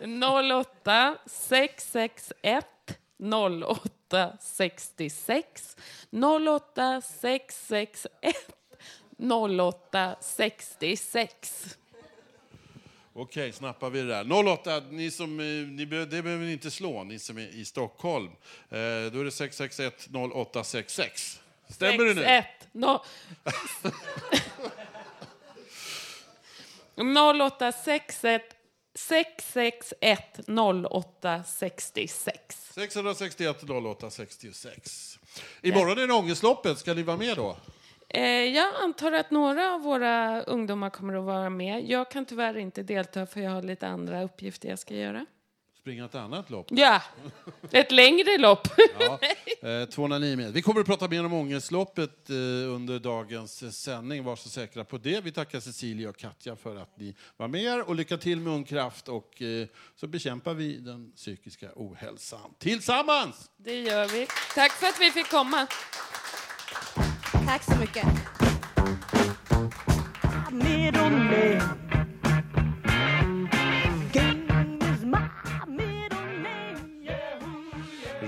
inte. 0.00 0.26
08 0.54 1.18
661 1.26 2.66
08 3.62 4.32
66 4.40 5.76
08 6.10 7.00
661 7.00 8.36
08 9.18 10.16
66. 10.20 11.76
Okej, 13.18 13.52
snappar 13.52 13.90
vi 13.90 14.02
det 14.02 14.08
där. 14.08 14.48
08, 14.48 14.82
ni 14.90 15.10
som, 15.10 15.40
eh, 15.40 15.44
ni 15.46 15.84
det 15.84 16.22
behöver 16.22 16.44
ni 16.44 16.52
inte 16.52 16.70
slå, 16.70 17.04
ni 17.04 17.18
som 17.18 17.38
är 17.38 17.48
i 17.48 17.64
Stockholm. 17.64 18.30
Eh, 18.70 18.78
då 19.12 19.20
är 19.20 19.24
det 19.24 19.30
661 19.30 20.08
0866. 20.10 21.40
Stämmer 21.68 22.04
det 22.04 22.14
nu? 22.14 22.22
61 22.22 22.46
no... 22.72 23.04
0861 26.96 28.42
661 28.94 30.40
08 30.90 31.44
66. 31.46 32.72
661 32.74 33.70
08 33.70 34.10
66. 34.10 35.18
Imorgon 35.62 35.98
är 35.98 36.06
det 36.06 36.12
Ångestloppet. 36.14 36.78
Ska 36.78 36.94
ni 36.94 37.02
vara 37.02 37.16
med 37.16 37.36
då? 37.36 37.56
Eh, 38.08 38.22
jag 38.24 38.74
antar 38.82 39.12
att 39.12 39.30
några 39.30 39.74
av 39.74 39.80
våra 39.80 40.42
ungdomar 40.42 40.90
kommer 40.90 41.14
att 41.14 41.24
vara 41.24 41.50
med. 41.50 41.90
Jag 41.90 42.10
kan 42.10 42.24
tyvärr 42.24 42.56
inte 42.58 42.82
delta 42.82 43.26
för 43.26 43.40
jag 43.40 43.50
har 43.50 43.62
lite 43.62 43.88
andra 43.88 44.22
uppgifter 44.22 44.68
jag 44.68 44.78
ska 44.78 44.94
göra. 44.94 45.26
Springa 45.86 46.04
ett 46.04 46.14
annat 46.14 46.50
lopp? 46.50 46.66
Ja, 46.70 47.02
ett 47.70 47.92
längre 47.92 48.38
lopp. 48.38 48.68
Ja, 49.00 49.18
eh, 49.68 49.88
209 49.88 50.36
meter. 50.36 50.52
Vi 50.52 50.62
kommer 50.62 50.80
att 50.80 50.86
prata 50.86 51.08
mer 51.08 51.24
om 51.24 51.32
Ångestloppet 51.32 52.30
eh, 52.30 52.34
under 52.74 52.98
dagens 52.98 53.76
sändning. 53.82 54.24
Var 54.24 54.36
så 54.36 54.48
säkra 54.48 54.84
på 54.84 54.98
det. 54.98 55.20
Vi 55.24 55.32
tackar 55.32 55.60
Cecilia 55.60 56.08
och 56.08 56.16
Katja 56.16 56.56
för 56.56 56.76
att 56.76 56.98
ni 56.98 57.14
var 57.36 57.48
med 57.48 57.62
er. 57.62 57.88
Och 57.88 57.94
lycka 57.94 58.16
till 58.16 58.40
med 58.40 58.52
Ung 58.52 58.64
Kraft. 58.64 59.08
Och 59.08 59.42
eh, 59.42 59.66
så 59.96 60.06
bekämpar 60.06 60.54
vi 60.54 60.76
den 60.78 61.12
psykiska 61.12 61.68
ohälsan 61.76 62.54
tillsammans! 62.58 63.50
Det 63.56 63.80
gör 63.80 64.08
vi. 64.08 64.26
Tack 64.54 64.72
för 64.72 64.86
att 64.86 65.00
vi 65.00 65.10
fick 65.10 65.30
komma. 65.30 65.66
Tack 67.46 67.62
så 67.62 67.76
mycket. 67.80 68.06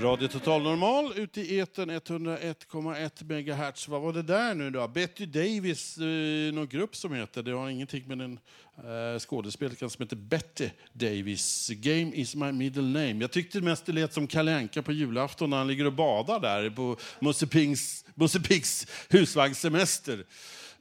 Radio 0.01 0.27
Total 0.27 0.61
Normal 0.61 1.13
ute 1.15 1.41
i 1.41 1.59
etern 1.59 1.91
101,1 1.91 3.23
MHz. 3.23 3.87
Vad 3.87 4.01
var 4.01 4.13
det 4.13 4.21
där 4.21 4.55
nu 4.55 4.69
då? 4.69 4.87
Betty 4.87 5.25
Davis, 5.25 5.97
eh, 5.97 6.53
någon 6.53 6.67
grupp 6.67 6.95
som 6.95 7.13
heter. 7.13 7.43
Det 7.43 7.51
har 7.51 7.69
ingenting 7.69 8.07
med 8.07 8.21
en 8.21 8.39
eh, 8.77 9.19
skådespelerska 9.19 9.89
som 9.89 10.03
heter 10.03 10.15
Betty 10.15 10.69
Davis. 10.93 11.69
Game 11.69 12.11
is 12.15 12.35
my 12.35 12.51
middle 12.51 12.83
name. 12.83 13.15
Jag 13.21 13.31
tyckte 13.31 13.61
mest 13.61 13.85
det 13.85 13.91
lät 13.91 14.13
som 14.13 14.27
Kalle 14.27 14.57
Anka 14.57 14.81
på 14.81 14.91
julafton 14.91 15.49
när 15.49 15.57
han 15.57 15.67
ligger 15.67 15.85
och 15.85 15.93
badar 15.93 16.39
där 16.39 16.69
på 16.69 16.97
Musse 17.19 17.47
Pigs 17.47 18.05
Piggs 18.47 18.87
husvagnssemester. 19.09 20.25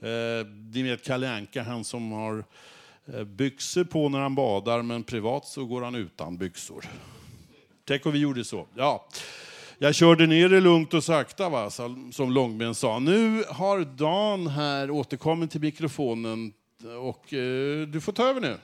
Eh, 0.01 0.47
ni 0.73 0.83
vet 0.83 1.05
Kalle 1.05 1.31
Anka, 1.31 1.63
han 1.63 1.85
som 1.85 2.13
har 2.13 2.45
eh, 3.15 3.25
byxor 3.25 3.85
på 3.85 4.09
när 4.09 4.19
han 4.19 4.35
badar 4.35 4.83
men 4.83 5.05
privat 5.05 5.47
så 5.47 5.65
går 5.65 5.83
han 5.83 5.95
utan 5.95 6.37
byxor. 6.37 6.85
Tänk 7.89 8.07
om 8.07 8.13
vi 8.13 8.19
gjorde 8.19 8.45
så. 8.45 8.67
Ja. 8.75 9.07
Jag 9.79 9.95
körde 9.95 10.27
ner 10.27 10.49
det 10.49 10.61
lugnt 10.61 10.95
och 10.95 11.05
sakta, 11.05 11.49
va? 11.49 11.71
som 11.71 12.33
Långben 12.33 12.75
sa. 12.75 12.99
Nu 12.99 13.45
har 13.49 13.81
Dan 13.81 14.47
här 14.47 14.91
återkommit 14.91 15.51
till 15.51 15.61
mikrofonen 15.61 16.53
och 17.01 17.33
eh, 17.33 17.87
du 17.87 18.01
får 18.01 18.13
ta 18.13 18.29
över 18.29 18.41
nu. 18.41 18.57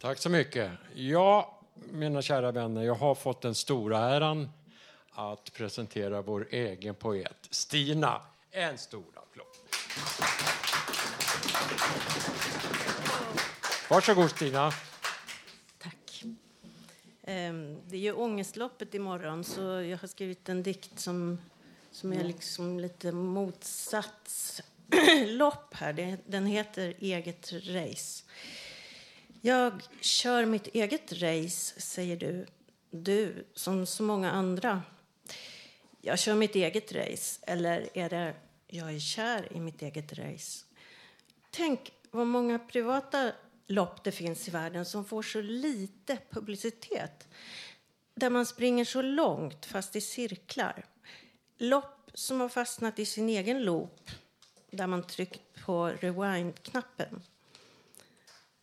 Tack 0.00 0.18
så 0.18 0.28
mycket. 0.28 0.70
Ja, 0.94 1.60
mina 1.90 2.22
kära 2.22 2.52
vänner, 2.52 2.82
jag 2.82 2.94
har 2.94 3.14
fått 3.14 3.42
den 3.42 3.54
stora 3.54 3.98
äran 3.98 4.48
att 5.12 5.52
presentera 5.52 6.22
vår 6.22 6.48
egen 6.50 6.94
poet, 6.94 7.36
Stina. 7.50 8.20
En 8.50 8.78
stor 8.78 9.04
applåd. 9.14 9.46
Varsågod, 13.90 14.30
Stina. 14.30 14.72
Ehm, 17.30 17.78
Det 17.88 17.96
är 17.96 18.00
ju 18.00 18.12
ångestloppet 18.12 18.94
imorgon, 18.94 19.44
så 19.44 19.60
jag 19.62 19.98
har 19.98 20.08
skrivit 20.08 20.48
en 20.48 20.62
dikt 20.62 21.00
som, 21.00 21.38
som 21.90 22.12
är 22.12 22.24
liksom 22.24 22.80
lite 22.80 23.12
motsatslopp 23.12 24.64
här. 25.74 26.18
Den 26.26 26.46
heter 26.46 26.94
Eget 26.98 27.52
race. 27.52 28.24
Jag 29.40 29.82
kör 30.00 30.44
mitt 30.44 30.66
eget 30.66 31.12
race, 31.12 31.80
säger 31.80 32.16
du. 32.16 32.46
Du, 32.90 33.44
som 33.54 33.86
så 33.86 34.02
många 34.02 34.30
andra. 34.30 34.82
Jag 36.00 36.18
kör 36.18 36.34
mitt 36.34 36.54
eget 36.54 36.92
race, 36.92 37.40
eller 37.46 37.88
är 37.94 38.08
det 38.08 38.34
jag 38.66 38.94
är 38.94 38.98
kär 38.98 39.52
i 39.56 39.60
mitt 39.60 39.82
eget 39.82 40.12
race? 40.12 40.64
Tänk 41.50 41.92
vad 42.10 42.26
många 42.26 42.58
privata 42.58 43.32
lopp 43.70 44.04
det 44.04 44.12
finns 44.12 44.48
i 44.48 44.50
världen 44.50 44.84
som 44.84 45.04
får 45.04 45.22
så 45.22 45.40
lite 45.40 46.18
publicitet. 46.30 47.28
Där 48.14 48.30
man 48.30 48.46
springer 48.46 48.84
så 48.84 49.02
långt, 49.02 49.66
fast 49.66 49.96
i 49.96 50.00
cirklar. 50.00 50.84
Lopp 51.58 52.10
som 52.14 52.40
har 52.40 52.48
fastnat 52.48 52.98
i 52.98 53.06
sin 53.06 53.28
egen 53.28 53.62
loop, 53.62 54.10
där 54.70 54.86
man 54.86 55.06
tryckt 55.06 55.64
på 55.64 55.86
rewind-knappen. 56.00 57.22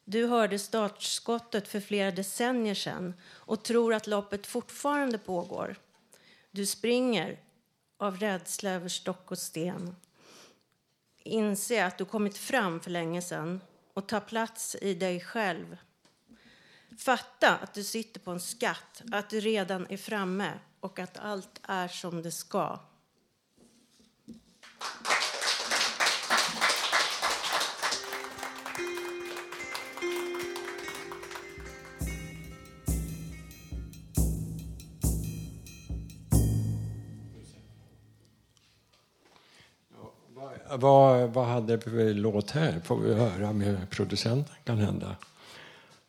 Du 0.04 0.26
hörde 0.26 0.60
startskottet 0.60 1.68
för 1.68 1.80
flera 1.80 2.12
decennier 2.12 2.76
sedan 2.76 3.14
och 3.24 3.64
tror 3.64 3.94
att 3.94 4.08
loppet 4.08 4.48
fortfarande 4.48 5.18
pågår. 5.18 5.76
Du 6.52 6.66
springer 6.66 7.40
av 7.98 8.18
rädsla 8.20 8.70
över 8.70 8.90
stock 8.90 9.32
och 9.32 9.38
sten. 9.38 9.96
Inse 11.24 11.86
att 11.86 11.98
du 11.98 12.06
kommit 12.06 12.38
fram 12.38 12.80
för 12.80 12.92
länge 12.92 13.22
sedan 13.22 13.62
och 13.98 14.08
ta 14.08 14.20
plats 14.20 14.76
i 14.82 14.94
dig 14.94 15.20
själv. 15.20 15.78
Fatta 16.98 17.58
att 17.58 17.74
du 17.74 17.84
sitter 17.84 18.20
på 18.20 18.32
en 18.32 18.40
skatt, 18.40 19.02
att 19.12 19.30
du 19.30 19.40
redan 19.40 19.88
är 19.90 19.98
framme 19.98 20.54
och 20.80 21.00
att 21.00 21.18
allt 21.18 21.60
är 21.64 21.88
som 21.88 22.22
det 22.22 22.32
ska. 22.32 22.80
Vad, 40.80 41.30
vad 41.30 41.46
hade 41.46 41.78
vi 41.78 41.82
för 41.82 42.14
låt 42.14 42.52
här? 42.52 42.80
Får 42.80 42.98
vi 42.98 43.14
höra 43.14 43.54
med 43.54 43.90
producenten 43.90 44.56
kan 44.64 44.78
hända. 44.78 45.16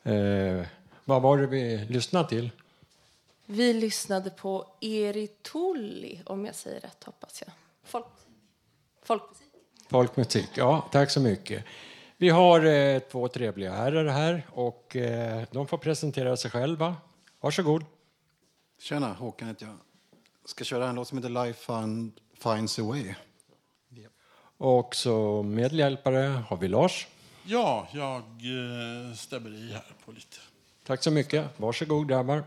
Eh, 0.02 0.66
vad 1.04 1.22
var 1.22 1.38
det 1.38 1.46
vi 1.46 1.86
lyssnade 1.88 2.28
till? 2.28 2.50
Vi 3.46 3.72
lyssnade 3.72 4.30
på 4.30 4.66
Eri 4.80 5.26
Tulli, 5.26 6.22
om 6.26 6.46
jag 6.46 6.54
säger 6.54 6.80
rätt, 6.80 7.04
hoppas 7.04 7.42
jag. 7.46 7.54
Folk, 7.84 8.06
folkmusik. 9.02 9.48
Folkmusik. 9.88 10.48
Ja, 10.54 10.88
tack 10.92 11.10
så 11.10 11.20
mycket. 11.20 11.64
Vi 12.16 12.28
har 12.28 12.64
eh, 12.64 12.98
två 12.98 13.28
trevliga 13.28 13.72
herrar 13.72 14.04
här 14.04 14.46
och 14.52 14.96
eh, 14.96 15.42
de 15.50 15.66
får 15.66 15.78
presentera 15.78 16.36
sig 16.36 16.50
själva. 16.50 16.96
Varsågod. 17.40 17.84
Tjena, 18.80 19.12
Håkan 19.12 19.48
heter 19.48 19.66
jag. 19.66 19.76
Ska 20.44 20.64
köra 20.64 20.88
en 20.88 20.94
låt 20.94 21.08
som 21.08 21.18
heter 21.18 21.44
Life 21.44 21.72
Find, 21.72 22.12
Finds 22.42 22.78
a 22.78 22.82
Way. 22.82 23.14
Och 24.58 24.94
så 24.94 25.42
medhjälpare 25.42 26.42
har 26.48 26.56
vi 26.56 26.68
Lars. 26.68 27.06
Ja, 27.44 27.88
jag 27.92 28.16
eh, 28.22 29.14
stämmer 29.14 29.50
i 29.50 29.72
här 29.72 29.84
på 30.04 30.12
lite. 30.12 30.36
Tack 30.86 31.02
så 31.02 31.10
mycket. 31.10 31.46
Varsågod 31.56 32.08
grabbar. 32.08 32.44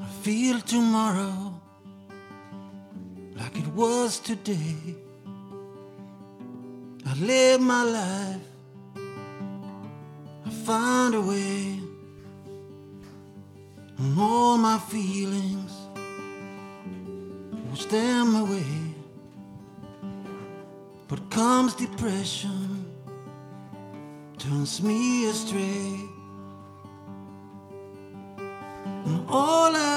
I 0.00 0.22
feel 0.22 0.60
tomorrow 0.60 1.54
like 3.34 3.58
it 3.58 3.68
was 3.74 4.20
today. 4.20 4.96
I 7.06 7.14
live 7.14 7.60
my 7.60 7.84
life. 7.84 8.49
Find 10.70 11.16
a 11.16 11.20
way. 11.20 11.80
And 13.98 14.16
all 14.16 14.56
my 14.56 14.78
feelings 14.78 15.72
wash 17.68 17.86
them 17.86 18.36
away. 18.36 18.72
But 21.08 21.28
comes 21.28 21.74
depression, 21.74 22.86
turns 24.38 24.80
me 24.80 25.28
astray. 25.28 26.08
And 29.06 29.24
all 29.28 29.74
I 29.74 29.89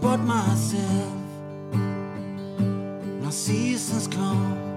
but 0.00 0.18
myself. 0.18 1.12
My 3.22 3.30
seasons 3.30 4.06
come, 4.08 4.69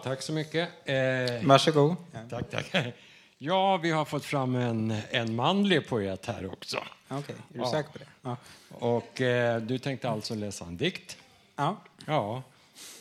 Ja, 0.00 0.04
tack 0.04 0.22
så 0.22 0.32
mycket. 0.32 0.68
Eh, 0.84 0.94
Varsågod. 1.46 1.96
Tack, 2.30 2.50
tack. 2.50 2.74
Ja, 3.42 3.76
vi 3.76 3.90
har 3.90 4.04
fått 4.04 4.24
fram 4.24 4.54
en, 4.54 4.94
en 5.10 5.34
manlig 5.34 5.88
poet 5.88 6.26
här 6.26 6.52
också. 6.52 6.78
Okej, 7.08 7.34
är 7.54 7.58
du 7.58 7.64
säker 7.64 7.90
på 7.90 7.98
det? 7.98 8.06
Ja. 8.22 8.36
Och 8.68 9.20
eh, 9.20 9.60
du 9.60 9.78
tänkte 9.78 10.08
alltså 10.08 10.34
läsa 10.34 10.64
en 10.64 10.76
dikt? 10.76 11.16
Ja. 11.56 11.76
Ja. 12.06 12.42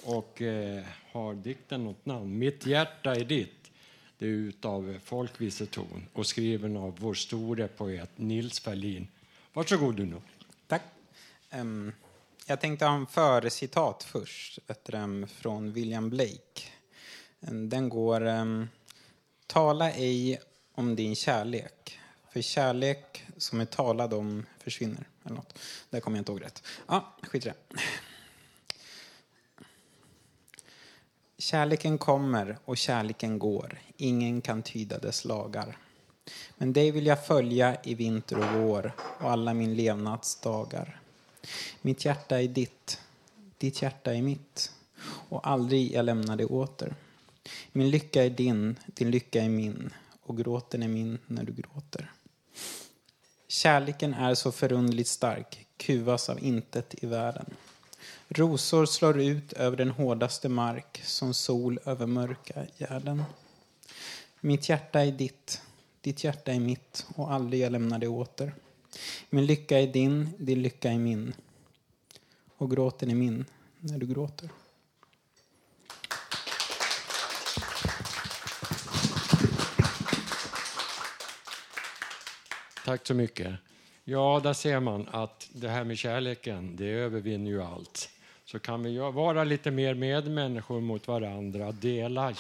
Och 0.04 0.42
eh, 0.42 0.84
har 1.12 1.34
dikten 1.34 1.84
något 1.84 2.06
namn? 2.06 2.38
Mitt 2.38 2.66
hjärta 2.66 3.16
är 3.16 3.24
ditt. 3.24 3.72
Det 4.18 4.26
är 4.26 4.30
utav 4.30 5.00
folkviseton 5.04 6.06
och 6.14 6.28
skriven 6.28 6.78
av 6.78 6.96
vår 7.00 7.14
store 7.14 7.68
poet 7.68 8.10
Nils 8.16 8.60
Ferlin. 8.60 9.08
Varsågod 9.54 9.96
du 9.96 10.06
nu. 10.06 10.22
Tack. 10.68 10.82
Ehm, 11.50 11.94
jag 12.46 12.62
tänkte 12.62 12.86
ha 12.86 12.96
en 12.96 13.08
förcitat 13.08 14.04
först, 14.04 14.60
ett 14.68 14.94
um, 14.94 15.28
från 15.28 15.72
William 15.72 16.10
Blake. 16.10 16.62
Den 17.40 17.90
går... 17.90 18.22
Um, 18.22 18.68
Tala 19.52 19.92
ej 19.92 20.42
om 20.76 20.96
din 20.96 21.16
kärlek, 21.16 22.00
för 22.32 22.42
kärlek 22.42 23.26
som 23.38 23.62
är 23.62 23.66
talad 23.66 24.14
om 24.14 24.46
försvinner. 24.60 25.08
Eller 25.26 25.36
något. 25.36 25.60
Där 25.90 26.00
kommer 26.00 26.18
jag 26.18 26.22
inte 26.22 26.32
ihåg 26.32 26.44
rätt. 26.44 26.64
Ja, 26.88 27.16
skit 27.22 27.46
i 27.46 27.50
det. 27.50 27.56
Kärleken 31.38 31.98
kommer 31.98 32.58
och 32.66 32.78
kärleken 32.78 33.40
går. 33.40 33.80
Ingen 33.98 34.42
kan 34.42 34.64
tyda 34.64 35.00
dess 35.00 35.26
lagar. 35.26 35.78
Men 36.58 36.74
dig 36.74 36.92
vill 36.92 37.06
jag 37.06 37.26
följa 37.26 37.78
i 37.84 37.94
vinter 37.96 38.38
och 38.38 38.62
vår 38.62 38.92
och 38.98 39.32
alla 39.32 39.54
min 39.54 39.76
levnads 39.76 40.36
dagar. 40.36 41.02
Mitt 41.82 42.06
hjärta 42.06 42.42
är 42.42 42.48
ditt, 42.48 43.02
ditt 43.58 43.82
hjärta 43.82 44.14
är 44.14 44.22
mitt 44.22 44.72
och 45.30 45.48
aldrig 45.48 45.92
jag 45.92 46.06
lämnar 46.06 46.36
det 46.36 46.46
åter. 46.46 46.96
Min 47.72 47.90
lycka 47.90 48.26
är 48.26 48.30
din, 48.30 48.76
din 48.86 49.12
lycka 49.12 49.44
är 49.44 49.50
min 49.50 49.94
och 50.22 50.38
gråten 50.38 50.84
är 50.84 50.88
min 50.88 51.18
när 51.28 51.44
du 51.44 51.54
gråter. 51.54 52.12
Kärleken 53.48 54.14
är 54.14 54.36
så 54.36 54.52
förundligt 54.52 55.10
stark, 55.10 55.68
kuvas 55.78 56.30
av 56.30 56.44
intet 56.44 57.04
i 57.04 57.06
världen. 57.06 57.46
Rosor 58.28 58.86
slår 58.86 59.20
ut 59.20 59.54
över 59.54 59.78
den 59.78 59.90
hårdaste 59.90 60.50
mark 60.50 61.02
som 61.04 61.34
sol 61.34 61.80
över 61.86 62.06
mörka 62.06 62.66
gärden. 62.78 63.24
Mitt 64.42 64.70
hjärta 64.70 65.06
är 65.06 65.12
ditt, 65.12 65.62
ditt 66.02 66.24
hjärta 66.24 66.52
är 66.52 66.60
mitt 66.60 67.06
och 67.16 67.34
aldrig 67.34 67.62
jag 67.62 67.72
lämnar 67.72 68.00
det 68.00 68.08
åter. 68.08 68.54
Min 69.30 69.46
lycka 69.46 69.80
är 69.80 69.88
din, 69.88 70.30
din 70.38 70.62
lycka 70.62 70.92
är 70.92 70.98
min. 70.98 71.34
Och 72.58 72.72
gråten 72.72 73.10
är 73.12 73.16
min 73.16 73.46
när 73.80 73.98
du 73.98 74.06
gråter. 74.06 74.50
Tack 82.90 83.08
så 83.08 83.14
mycket. 83.14 83.54
Ja, 84.04 84.42
där 84.44 84.54
ser 84.54 84.80
man 84.80 85.08
att 85.12 85.50
det 85.54 85.70
här 85.70 85.84
med 85.84 85.98
kärleken, 85.98 86.76
det 86.76 86.86
övervinner 86.86 87.52
ju 87.52 87.62
allt. 87.64 88.10
Så 88.46 88.60
kan 88.60 88.84
vi 88.84 88.98
vara 88.98 89.44
lite 89.44 89.72
mer 89.72 89.94
medmänniskor 89.94 90.82
mot 90.82 91.08
varandra, 91.08 91.72
dela, 91.72 92.34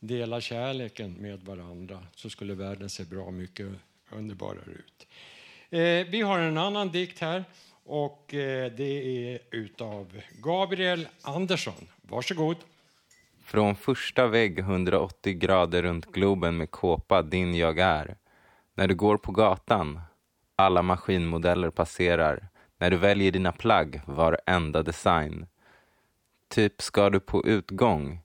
dela 0.00 0.40
kärleken 0.40 1.12
med 1.12 1.40
varandra, 1.40 1.98
så 2.14 2.30
skulle 2.30 2.54
världen 2.54 2.90
se 2.90 3.04
bra 3.04 3.30
mycket 3.30 3.68
underbarare 4.10 4.70
ut. 4.70 5.06
Eh, 5.70 6.10
vi 6.10 6.20
har 6.20 6.38
en 6.38 6.58
annan 6.58 6.88
dikt 6.88 7.18
här 7.18 7.44
och 7.84 8.34
eh, 8.34 8.72
det 8.72 9.32
är 9.32 9.38
utav 9.50 10.20
Gabriel 10.42 11.08
Andersson. 11.22 11.88
Varsågod. 12.02 12.56
Från 13.44 13.76
första 13.76 14.26
vägg 14.26 14.58
180 14.58 15.32
grader 15.32 15.82
runt 15.82 16.12
globen 16.12 16.56
med 16.56 16.70
kåpa 16.70 17.22
din 17.22 17.54
jag 17.54 17.78
är. 17.78 18.16
När 18.80 18.88
du 18.88 18.94
går 18.94 19.16
på 19.16 19.32
gatan, 19.32 20.00
alla 20.56 20.82
maskinmodeller 20.82 21.70
passerar. 21.70 22.48
När 22.78 22.90
du 22.90 22.96
väljer 22.96 23.32
dina 23.32 23.52
plagg, 23.52 24.00
varenda 24.06 24.82
design. 24.82 25.46
Typ 26.48 26.82
ska 26.82 27.10
du 27.10 27.20
på 27.20 27.46
utgång. 27.46 28.20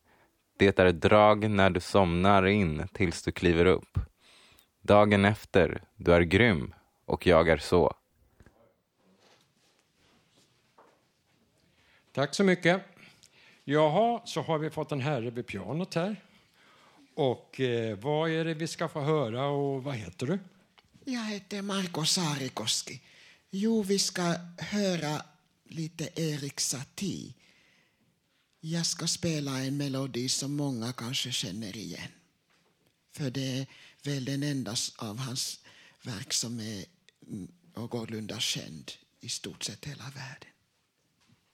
Det 0.58 0.80
är 0.80 0.92
drag 0.92 1.50
när 1.50 1.70
du 1.70 1.80
somnar 1.80 2.46
in 2.46 2.88
tills 2.94 3.24
du 3.24 3.32
kliver 3.32 3.66
upp. 3.66 4.00
Dagen 4.82 5.26
efter, 5.26 5.82
du 5.96 6.14
är 6.14 6.22
grym 6.22 6.74
och 7.06 7.28
jag 7.28 7.50
är 7.50 7.58
så. 7.58 7.94
Tack 12.12 12.36
så 12.36 12.44
mycket. 12.44 12.82
Jaha, 13.64 14.22
så 14.26 14.42
har 14.42 14.58
vi 14.58 14.70
fått 14.70 14.92
en 14.92 15.02
herre 15.02 15.30
vid 15.30 15.48
pianot 15.48 15.96
här. 15.96 16.25
Och 17.16 17.60
eh, 17.60 17.98
vad 17.98 18.30
är 18.30 18.46
det 18.46 18.54
vi 18.54 18.68
ska 18.68 18.88
få 18.88 19.02
höra 19.02 19.48
och 19.48 19.84
vad 19.84 19.96
heter 19.96 20.28
du? 20.28 20.40
Jag 21.06 21.26
heter 21.26 21.62
Marko 21.62 22.06
Saarikoski. 22.06 23.02
Jo, 23.50 23.84
vi 23.84 24.00
ska 24.00 24.36
höra 24.58 25.22
lite 25.64 26.10
Erik 26.16 26.60
Satie. 26.60 27.34
Jag 28.60 28.86
ska 28.86 29.08
spela 29.08 29.60
en 29.60 29.78
melodi 29.78 30.30
som 30.30 30.56
många 30.56 30.94
kanske 30.94 31.32
känner 31.32 31.78
igen. 31.78 32.12
För 33.12 33.32
det 33.32 33.60
är 33.60 33.66
väl 34.04 34.26
den 34.26 34.44
enda 34.44 34.76
av 34.98 35.18
hans 35.18 35.60
verk 36.04 36.34
som 36.34 36.60
är 36.60 36.86
någorlunda 37.76 38.40
känd 38.40 38.92
i 39.20 39.30
stort 39.30 39.64
sett 39.64 39.86
hela 39.86 40.04
världen. 40.04 40.50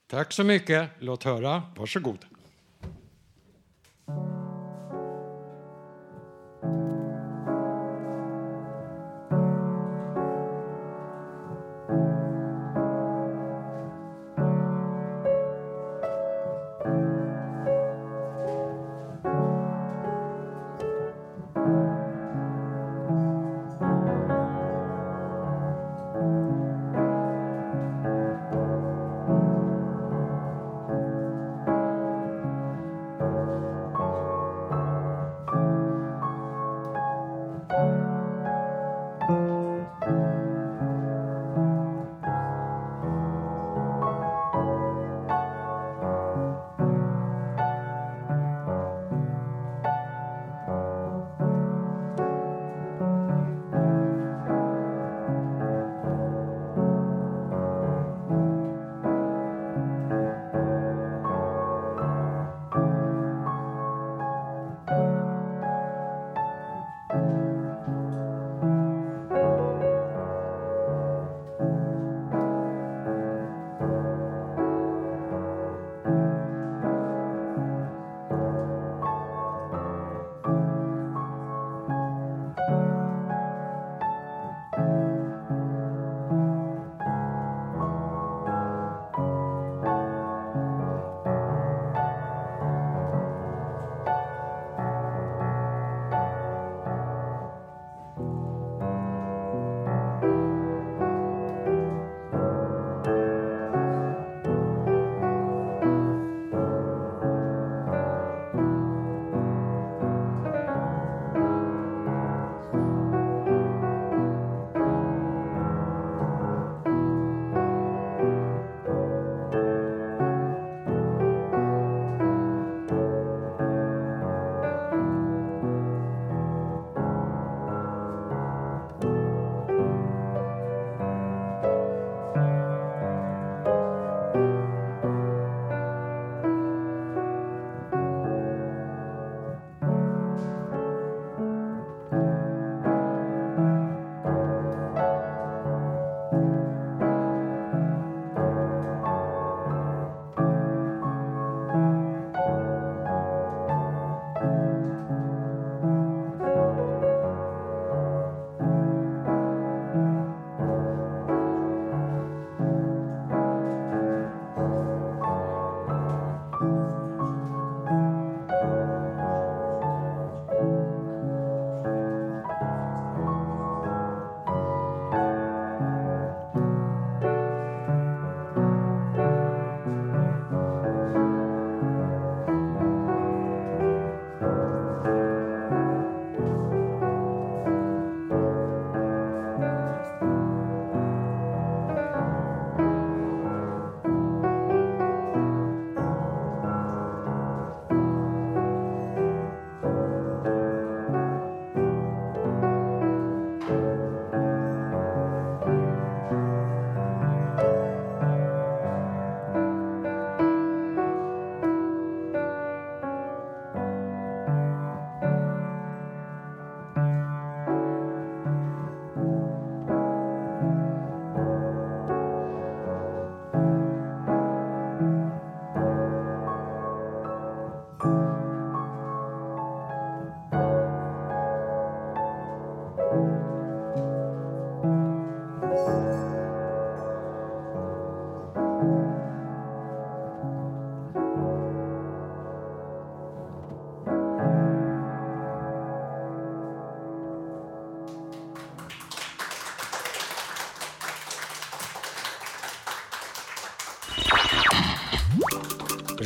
Tack 0.08 0.34
så 0.34 0.44
mycket. 0.44 0.90
Låt 1.00 1.24
höra. 1.24 1.64
Varsågod. 1.76 2.26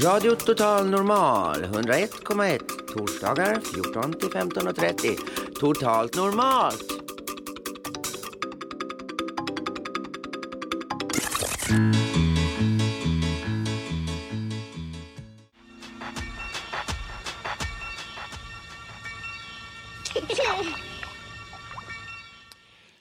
Radio 0.06 0.36
Total 0.36 0.90
Normal 0.90 1.64
101,1. 1.64 2.60
Torsdagar 2.94 3.60
14 3.60 4.14
till 4.14 4.30
15.30. 4.30 5.60
Totalt 5.60 6.16
normalt. 6.16 6.84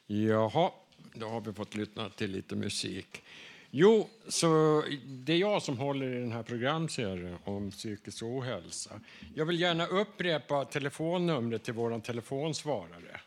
Jaha, 0.06 0.70
då 1.14 1.26
har 1.26 1.40
vi 1.40 1.52
fått 1.52 1.74
lyssna 1.74 2.08
till 2.08 2.30
lite 2.30 2.56
musik. 2.56 3.22
Jo, 3.76 4.08
så 4.28 4.82
det 5.06 5.32
är 5.32 5.36
jag 5.36 5.62
som 5.62 5.78
håller 5.78 6.06
i 6.06 6.20
den 6.20 6.32
här 6.32 6.42
programserien 6.42 7.36
om 7.44 7.70
psykisk 7.70 8.22
ohälsa. 8.22 9.00
Jag 9.34 9.46
vill 9.46 9.60
gärna 9.60 9.86
upprepa 9.86 10.64
telefonnumret 10.64 11.64
till 11.64 11.74
vår 11.74 12.00
telefonsvarare. 12.00 13.20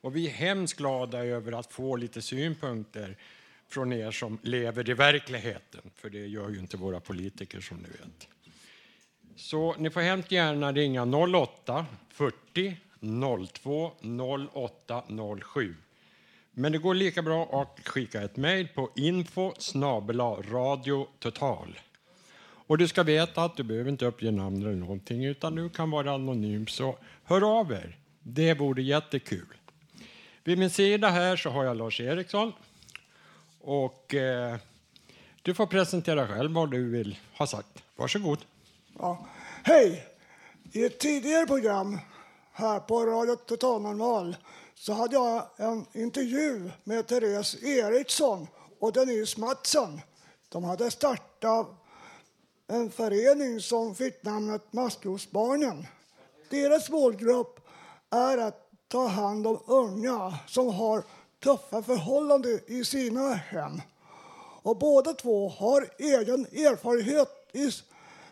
Och 0.00 0.16
vi 0.16 0.26
är 0.26 0.30
hemskt 0.30 0.78
glada 0.78 1.24
över 1.24 1.52
att 1.52 1.72
få 1.72 1.96
lite 1.96 2.22
synpunkter 2.22 3.16
från 3.68 3.92
er 3.92 4.10
som 4.10 4.38
lever 4.42 4.90
i 4.90 4.94
verkligheten, 4.94 5.90
för 5.94 6.10
det 6.10 6.26
gör 6.26 6.50
ju 6.50 6.58
inte 6.58 6.76
våra 6.76 7.00
politiker 7.00 7.60
som 7.60 7.76
ni 7.76 7.88
vet. 7.88 8.28
Så 9.36 9.74
ni 9.78 9.90
får 9.90 10.00
hemskt 10.00 10.32
gärna 10.32 10.72
ringa 10.72 11.04
08 11.04 11.86
40 12.08 12.76
02 13.52 13.92
08 14.52 15.02
07. 15.54 15.74
Men 16.58 16.72
det 16.72 16.78
går 16.78 16.94
lika 16.94 17.22
bra 17.22 17.62
att 17.62 17.88
skicka 17.88 18.22
ett 18.22 18.36
mejl 18.36 18.68
på 18.68 18.90
info 18.94 19.52
radio 20.50 21.06
total. 21.18 21.80
Och 22.66 22.78
du 22.78 22.88
ska 22.88 23.02
veta 23.02 23.44
att 23.44 23.56
du 23.56 23.62
behöver 23.62 23.90
inte 23.90 24.06
uppge 24.06 24.30
namn 24.30 24.62
eller 24.62 24.74
någonting 24.74 25.24
utan 25.24 25.54
du 25.54 25.68
kan 25.68 25.90
vara 25.90 26.12
anonym. 26.12 26.66
Så 26.66 26.98
hör 27.24 27.58
av 27.60 27.72
er. 27.72 27.98
Det 28.22 28.54
vore 28.54 28.82
jättekul. 28.82 29.46
Vid 30.44 30.58
min 30.58 30.70
sida 30.70 31.08
här 31.08 31.36
så 31.36 31.50
har 31.50 31.64
jag 31.64 31.76
Lars 31.76 32.00
Eriksson. 32.00 32.52
Och 33.60 34.14
eh, 34.14 34.56
du 35.42 35.54
får 35.54 35.66
presentera 35.66 36.28
själv 36.28 36.52
vad 36.52 36.70
du 36.70 36.90
vill 36.90 37.18
ha 37.32 37.46
sagt. 37.46 37.82
Varsågod. 37.96 38.38
Ja. 38.98 39.26
Hej! 39.62 40.06
I 40.72 40.84
ett 40.84 40.98
tidigare 40.98 41.46
program 41.46 41.98
här 42.52 42.80
på 42.80 43.06
Radio 43.06 43.36
Total 43.36 43.82
Normal 43.82 44.36
så 44.78 44.92
hade 44.92 45.14
jag 45.14 45.46
en 45.56 45.86
intervju 45.92 46.70
med 46.84 47.06
Therese 47.06 47.62
Eriksson 47.62 48.46
och 48.78 48.92
Denise 48.92 49.40
Mattsson. 49.40 50.00
De 50.48 50.64
hade 50.64 50.90
startat 50.90 51.66
en 52.66 52.90
förening 52.90 53.60
som 53.60 53.94
fick 53.94 54.22
namnet 54.22 54.72
Maskrosbarnen. 54.72 55.86
Deras 56.50 56.90
målgrupp 56.90 57.60
är 58.10 58.38
att 58.38 58.70
ta 58.88 59.06
hand 59.06 59.46
om 59.46 59.60
unga 59.66 60.38
som 60.46 60.74
har 60.74 61.02
tuffa 61.44 61.82
förhållanden 61.82 62.60
i 62.66 62.84
sina 62.84 63.34
hem. 63.34 63.80
Och 64.62 64.78
båda 64.78 65.12
två 65.12 65.48
har 65.48 65.88
egen 65.98 66.46
erfarenhet 66.46 67.28
i 67.52 67.70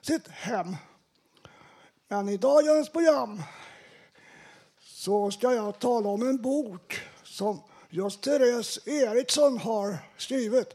sitt 0.03 0.29
hem. 0.29 0.77
Men 2.09 2.29
i 2.29 2.37
dagens 2.37 2.89
program 2.89 3.43
så 5.05 5.31
ska 5.31 5.55
jag 5.55 5.79
tala 5.79 6.09
om 6.09 6.29
en 6.29 6.43
bok 6.43 7.01
som 7.25 7.61
just 7.91 8.23
Therese 8.23 8.79
Eriksson 8.87 9.59
har 9.59 9.97
skrivit. 10.17 10.69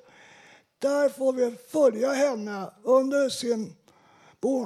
Där 0.79 1.09
får 1.09 1.33
vi 1.33 1.55
följa 1.71 2.11
henne 2.11 2.71
under 2.83 3.29
sin 3.29 3.75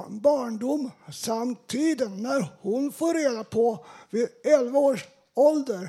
barndom 0.08 0.90
samt 1.12 1.66
tiden 1.66 2.22
när 2.22 2.46
hon 2.60 2.92
får 2.92 3.14
reda 3.14 3.44
på 3.44 3.86
vid 4.10 4.28
11 4.44 4.78
års 4.78 5.04
ålder 5.34 5.88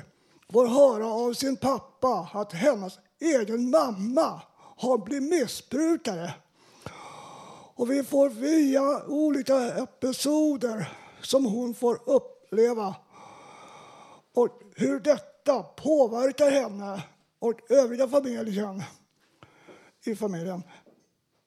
får 0.52 0.66
höra 0.66 1.06
av 1.06 1.32
sin 1.32 1.56
pappa 1.56 2.28
att 2.32 2.52
hennes 2.52 2.98
egen 3.20 3.70
mamma 3.70 4.40
har 4.76 4.98
blivit 4.98 5.30
missbrukare. 5.30 6.34
Och 7.74 7.90
vi 7.90 8.02
får 8.02 8.28
via 8.28 9.02
olika 9.06 9.72
episoder 9.72 10.92
som 11.22 11.44
hon 11.44 11.74
får 11.74 11.98
uppleva 12.06 12.94
och 14.36 14.60
hur 14.76 15.00
detta 15.00 15.62
påverkar 15.62 16.50
henne 16.50 17.02
och 17.38 17.70
övriga 17.70 18.08
familjen 18.08 18.82
i 20.04 20.16
familjen. 20.16 20.62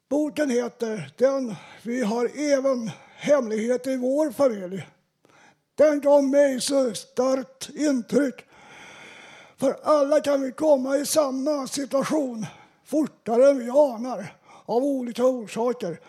Boken 0.09 0.49
heter 0.49 1.13
Den 1.17 1.55
vi 1.83 2.03
har 2.03 2.31
även 2.39 2.91
hemligheter 3.15 3.91
i 3.91 3.97
vår 3.97 4.31
familj. 4.31 4.87
Den 5.75 6.01
gav 6.01 6.23
mig 6.23 6.61
så 6.61 6.93
starkt 6.93 7.69
intryck. 7.69 8.45
För 9.57 9.79
alla 9.83 10.21
kan 10.21 10.41
vi 10.41 10.51
komma 10.51 10.97
i 10.97 11.05
samma 11.05 11.67
situation 11.67 12.45
fortare 12.85 13.49
än 13.49 13.59
vi 13.59 13.69
anar 13.69 14.35
av 14.65 14.83
olika 14.83 15.25
orsaker. 15.25 15.99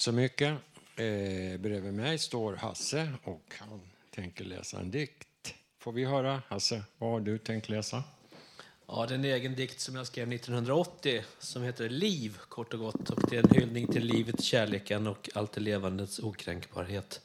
Så 0.03 0.11
mycket. 0.11 0.51
Eh, 0.95 1.59
bredvid 1.59 1.93
mig 1.93 2.17
står 2.17 2.55
Hasse 2.55 3.13
och 3.23 3.53
han 3.59 3.81
tänker 4.15 4.45
läsa 4.45 4.79
en 4.79 4.91
dikt. 4.91 5.53
Får 5.79 5.91
vi 5.91 6.05
höra, 6.05 6.41
Hasse, 6.47 6.83
vad 6.97 7.11
har 7.11 7.19
du 7.19 7.37
tänkt 7.37 7.69
läsa? 7.69 8.03
Ja, 8.87 9.05
det 9.05 9.13
är 9.13 9.17
en 9.17 9.25
egen 9.25 9.55
dikt 9.55 9.79
som 9.79 9.95
jag 9.95 10.07
skrev 10.07 10.33
1980 10.33 11.23
som 11.39 11.63
heter 11.63 11.89
Liv, 11.89 12.37
kort 12.49 12.73
och 12.73 12.79
gott. 12.79 13.09
Och 13.09 13.29
det 13.29 13.35
är 13.35 13.43
en 13.43 13.61
hyllning 13.61 13.87
till 13.87 14.05
livet, 14.05 14.43
kärleken 14.43 15.07
och 15.07 15.29
allt 15.33 15.51
det 15.51 15.61
levandes 15.61 16.19
okränkbarhet. 16.19 17.21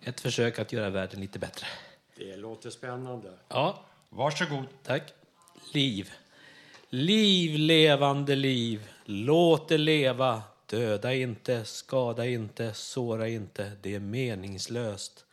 Ett 0.00 0.20
försök 0.20 0.58
att 0.58 0.72
göra 0.72 0.90
världen 0.90 1.20
lite 1.20 1.38
bättre. 1.38 1.66
Det 2.16 2.36
låter 2.36 2.70
spännande. 2.70 3.32
Ja. 3.48 3.84
Varsågod. 4.08 4.64
Tack. 4.82 5.12
Liv. 5.72 6.10
Liv, 6.88 7.58
levande 7.58 8.36
liv. 8.36 8.88
Låt 9.04 9.68
det 9.68 9.78
leva. 9.78 10.42
Döda 10.72 11.14
inte, 11.14 11.64
skada 11.64 12.26
inte, 12.26 12.74
såra 12.74 13.28
inte. 13.28 13.72
Det 13.82 13.94
är 13.94 14.00
meningslöst. 14.00 15.24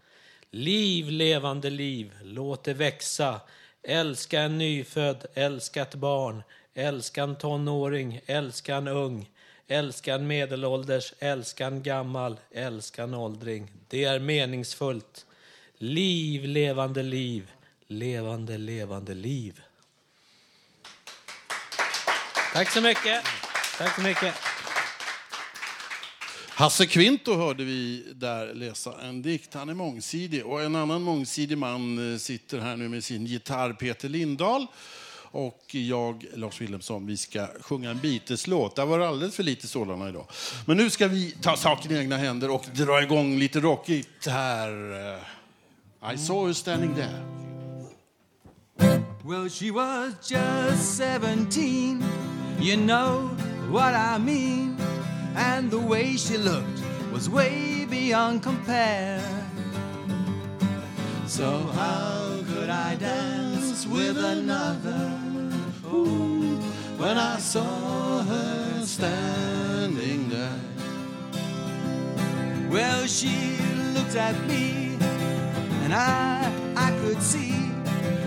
Liv, 0.51 1.11
levande 1.11 1.69
liv. 1.69 2.11
Låt 2.23 2.63
det 2.63 2.73
växa. 2.73 3.41
Älska 3.83 4.41
en 4.41 4.57
nyfödd, 4.57 5.25
älska 5.33 5.81
ett 5.81 5.95
barn. 5.95 6.43
Älska 6.73 7.23
en 7.23 7.35
tonåring, 7.35 8.21
älska 8.25 8.75
en 8.75 8.87
ung. 8.87 9.29
Älska 9.67 10.15
en 10.15 10.27
medelålders, 10.27 11.13
älska 11.19 11.67
en 11.67 11.83
gammal, 11.83 12.39
älska 12.51 13.03
en 13.03 13.13
åldring. 13.13 13.71
Det 13.87 14.03
är 14.03 14.19
meningsfullt. 14.19 15.25
Liv, 15.77 16.45
levande 16.45 17.03
liv. 17.03 17.51
Levande, 17.87 18.57
levande 18.57 19.13
liv. 19.13 19.61
Tack 22.53 22.69
så 22.69 22.81
mycket. 22.81 23.23
Tack 23.77 23.95
så 23.95 24.01
mycket. 24.01 24.58
Hasse 26.59 26.85
Kvinto 26.85 27.35
hörde 27.35 27.63
vi 27.63 28.03
där 28.15 28.53
läsa 28.53 29.01
en 29.01 29.21
dikt. 29.21 29.53
Han 29.53 29.69
är 29.69 29.73
mångsidig. 29.73 30.45
Och 30.45 30.61
en 30.61 30.75
annan 30.75 31.01
mångsidig 31.01 31.57
man 31.57 32.13
eh, 32.13 32.17
sitter 32.17 32.59
här 32.59 32.77
nu 32.77 32.89
med 32.89 33.03
sin 33.03 33.25
gitarr, 33.25 33.73
Peter 33.73 34.09
Lindahl. 34.09 34.67
Och 35.31 35.65
jag, 35.69 36.25
Lars 36.33 36.61
Wilhelmsson, 36.61 37.05
vi 37.05 37.17
ska 37.17 37.47
sjunga 37.61 37.89
en 37.89 37.99
Beatles-låt. 37.99 38.75
Det 38.75 38.85
var 38.85 38.99
alldeles 38.99 39.35
för 39.35 39.43
lite 39.43 39.67
sådana 39.67 40.09
idag. 40.09 40.25
Men 40.65 40.77
nu 40.77 40.89
ska 40.89 41.07
vi 41.07 41.31
ta 41.41 41.57
saken 41.57 41.91
i 41.91 41.95
egna 41.95 42.17
händer 42.17 42.51
och 42.51 42.65
dra 42.75 43.03
igång 43.03 43.39
lite 43.39 43.59
rockigt 43.59 44.27
här. 44.27 44.69
Eh, 46.03 46.13
I 46.13 46.17
saw 46.17 46.47
her 46.47 46.53
standing 46.53 46.95
there. 46.95 47.23
Well, 49.23 49.49
she 49.49 49.71
was 49.71 50.13
just 50.31 50.97
17, 50.97 52.03
you 52.61 52.77
know 52.77 53.29
what 53.71 53.93
I 53.93 54.19
mean. 54.19 54.68
And 55.35 55.71
the 55.71 55.79
way 55.79 56.15
she 56.17 56.37
looked 56.37 56.81
was 57.11 57.29
way 57.29 57.85
beyond 57.85 58.43
compare. 58.43 59.21
So, 61.25 61.59
how 61.79 62.41
could 62.47 62.69
I 62.69 62.95
dance 62.95 63.85
with 63.85 64.17
another? 64.17 65.19
Oh, 65.85 66.59
when 66.97 67.17
I 67.17 67.37
saw 67.37 68.23
her 68.23 68.85
standing 68.85 70.29
there. 70.29 70.59
Well, 72.69 73.05
she 73.07 73.57
looked 73.93 74.15
at 74.15 74.35
me, 74.47 74.97
and 75.83 75.93
I, 75.93 76.51
I 76.75 76.91
could 77.01 77.21
see 77.21 77.71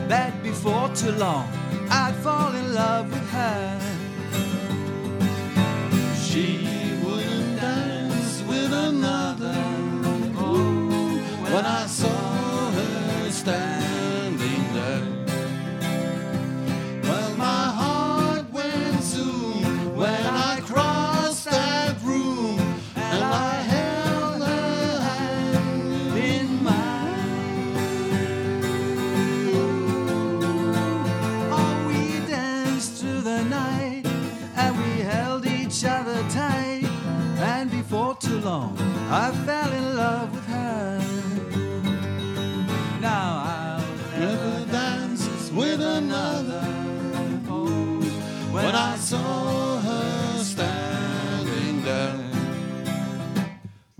that 0.08 0.42
before 0.42 0.88
too 0.94 1.12
long 1.12 1.48
I'd 1.90 2.14
fall 2.22 2.54
in 2.54 2.74
love 2.74 3.10
with 3.10 3.28
her. 3.30 3.80
She 6.16 6.71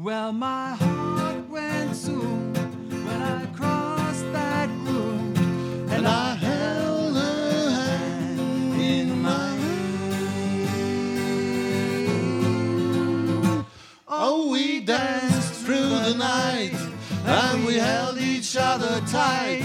Well, 0.03 0.33
my 0.33 0.75
heart 0.75 1.49
went 1.49 1.95
zoom 1.95 2.53
when 3.07 3.23
I 3.23 3.47
crossed 3.55 4.33
that 4.33 4.69
room, 4.69 5.33
and 5.91 6.09
I 6.09 6.35
held 6.35 7.15
her 7.15 7.71
hand 7.71 8.81
in 8.81 9.23
mine. 9.23 9.61
Oh, 14.09 14.49
we 14.51 14.81
danced 14.81 15.55
through 15.65 15.91
the 15.91 16.15
night, 16.15 16.75
and 17.25 17.65
we 17.65 17.75
held 17.75 18.19
each 18.19 18.57
other 18.57 19.01
tight. 19.07 19.63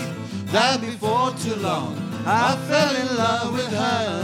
That 0.51 0.81
before 0.81 1.31
too 1.31 1.55
long, 1.55 1.97
I 2.27 2.55
fell 2.69 2.95
in 2.95 3.17
love 3.17 3.53
with 3.53 3.73
her. 3.73 4.21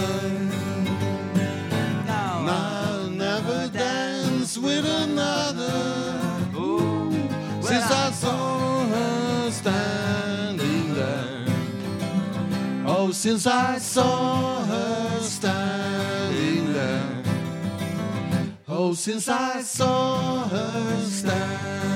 Now 2.06 2.46
I'll 2.48 3.10
never 3.10 3.68
dance 3.70 4.60
with 4.60 4.86
another. 4.86 5.93
Standing 9.64 10.94
there. 10.94 11.46
Oh, 12.86 13.12
since 13.12 13.48
I 13.48 13.78
saw 13.78 14.62
her 14.66 15.20
standing 15.22 16.74
there. 16.74 17.24
Oh, 18.68 18.94
since 18.94 19.30
I 19.30 19.62
saw 19.62 20.50
her 20.50 21.06
standing 21.06 21.93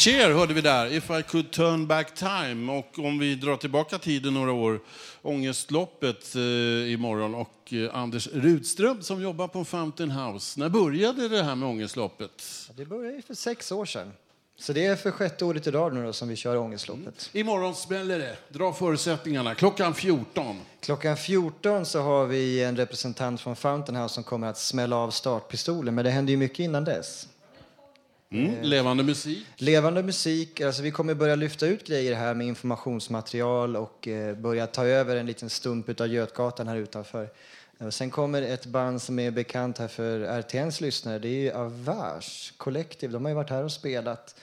Cher 0.00 0.30
hörde 0.30 0.54
vi 0.54 0.60
där, 0.60 0.92
If 0.92 1.10
I 1.10 1.22
could 1.22 1.50
turn 1.50 1.86
back 1.86 2.14
time. 2.14 2.72
Och 2.72 2.98
om 2.98 3.18
vi 3.18 3.34
drar 3.34 3.56
tillbaka 3.56 3.98
tiden 3.98 4.34
några 4.34 4.52
år, 4.52 4.80
Ångestloppet 5.22 6.34
eh, 6.34 6.92
imorgon 6.92 7.34
och 7.34 7.72
eh, 7.72 7.96
Anders 7.96 8.28
Rudström 8.32 9.02
som 9.02 9.22
jobbar 9.22 9.48
på 9.48 9.64
Fountain 9.64 10.10
House. 10.10 10.60
När 10.60 10.68
började 10.68 11.28
det 11.28 11.42
här 11.42 11.54
med 11.54 11.68
Ångestloppet? 11.68 12.42
Det 12.76 12.84
började 12.84 13.22
för 13.22 13.34
sex 13.34 13.72
år 13.72 13.84
sedan. 13.84 14.12
Så 14.58 14.72
det 14.72 14.86
är 14.86 14.96
för 14.96 15.10
sjätte 15.10 15.44
året 15.44 15.66
idag 15.66 15.94
nu 15.94 16.04
då 16.04 16.12
som 16.12 16.28
vi 16.28 16.36
kör 16.36 16.56
Ångestloppet. 16.56 17.30
Imorgon 17.32 17.74
smäller 17.74 18.18
det. 18.18 18.36
Dra 18.48 18.72
förutsättningarna. 18.72 19.54
Klockan 19.54 19.94
14. 19.94 20.60
Klockan 20.80 21.16
14 21.16 21.86
så 21.86 22.00
har 22.00 22.26
vi 22.26 22.62
en 22.62 22.76
representant 22.76 23.40
från 23.40 23.56
Fountain 23.56 23.96
House 23.96 24.14
som 24.14 24.24
kommer 24.24 24.46
att 24.46 24.58
smälla 24.58 24.96
av 24.96 25.10
startpistolen. 25.10 25.94
Men 25.94 26.04
det 26.04 26.10
händer 26.10 26.30
ju 26.30 26.36
mycket 26.36 26.58
innan 26.58 26.84
dess. 26.84 27.26
Mm. 28.32 28.62
Levande 28.62 29.02
musik. 29.02 29.46
Levande 29.56 30.02
musik. 30.02 30.60
Alltså 30.60 30.82
vi 30.82 30.90
kommer 30.90 31.14
börja 31.14 31.34
lyfta 31.34 31.66
ut 31.66 31.86
grejer 31.86 32.14
här 32.14 32.34
med 32.34 32.46
informationsmaterial 32.46 33.76
och 33.76 34.08
eh, 34.08 34.36
börja 34.36 34.66
ta 34.66 34.84
över 34.84 35.16
en 35.16 35.26
liten 35.26 35.50
stump 35.50 36.00
av 36.00 36.08
Götgatan 36.08 36.68
här 36.68 36.76
utanför. 36.76 37.28
Eh, 37.78 37.88
sen 37.88 38.10
kommer 38.10 38.42
ett 38.42 38.66
band 38.66 39.02
som 39.02 39.18
är 39.18 39.30
bekant 39.30 39.78
här 39.78 39.88
för 39.88 40.20
RTNs 40.20 40.80
lyssnare. 40.80 41.18
Det 41.18 41.48
är 41.48 41.54
Avage 41.54 42.54
Collective. 42.56 43.12
De 43.12 43.24
har 43.24 43.30
ju 43.30 43.34
varit 43.34 43.50
här 43.50 43.64
och 43.64 43.72
spelat. 43.72 44.40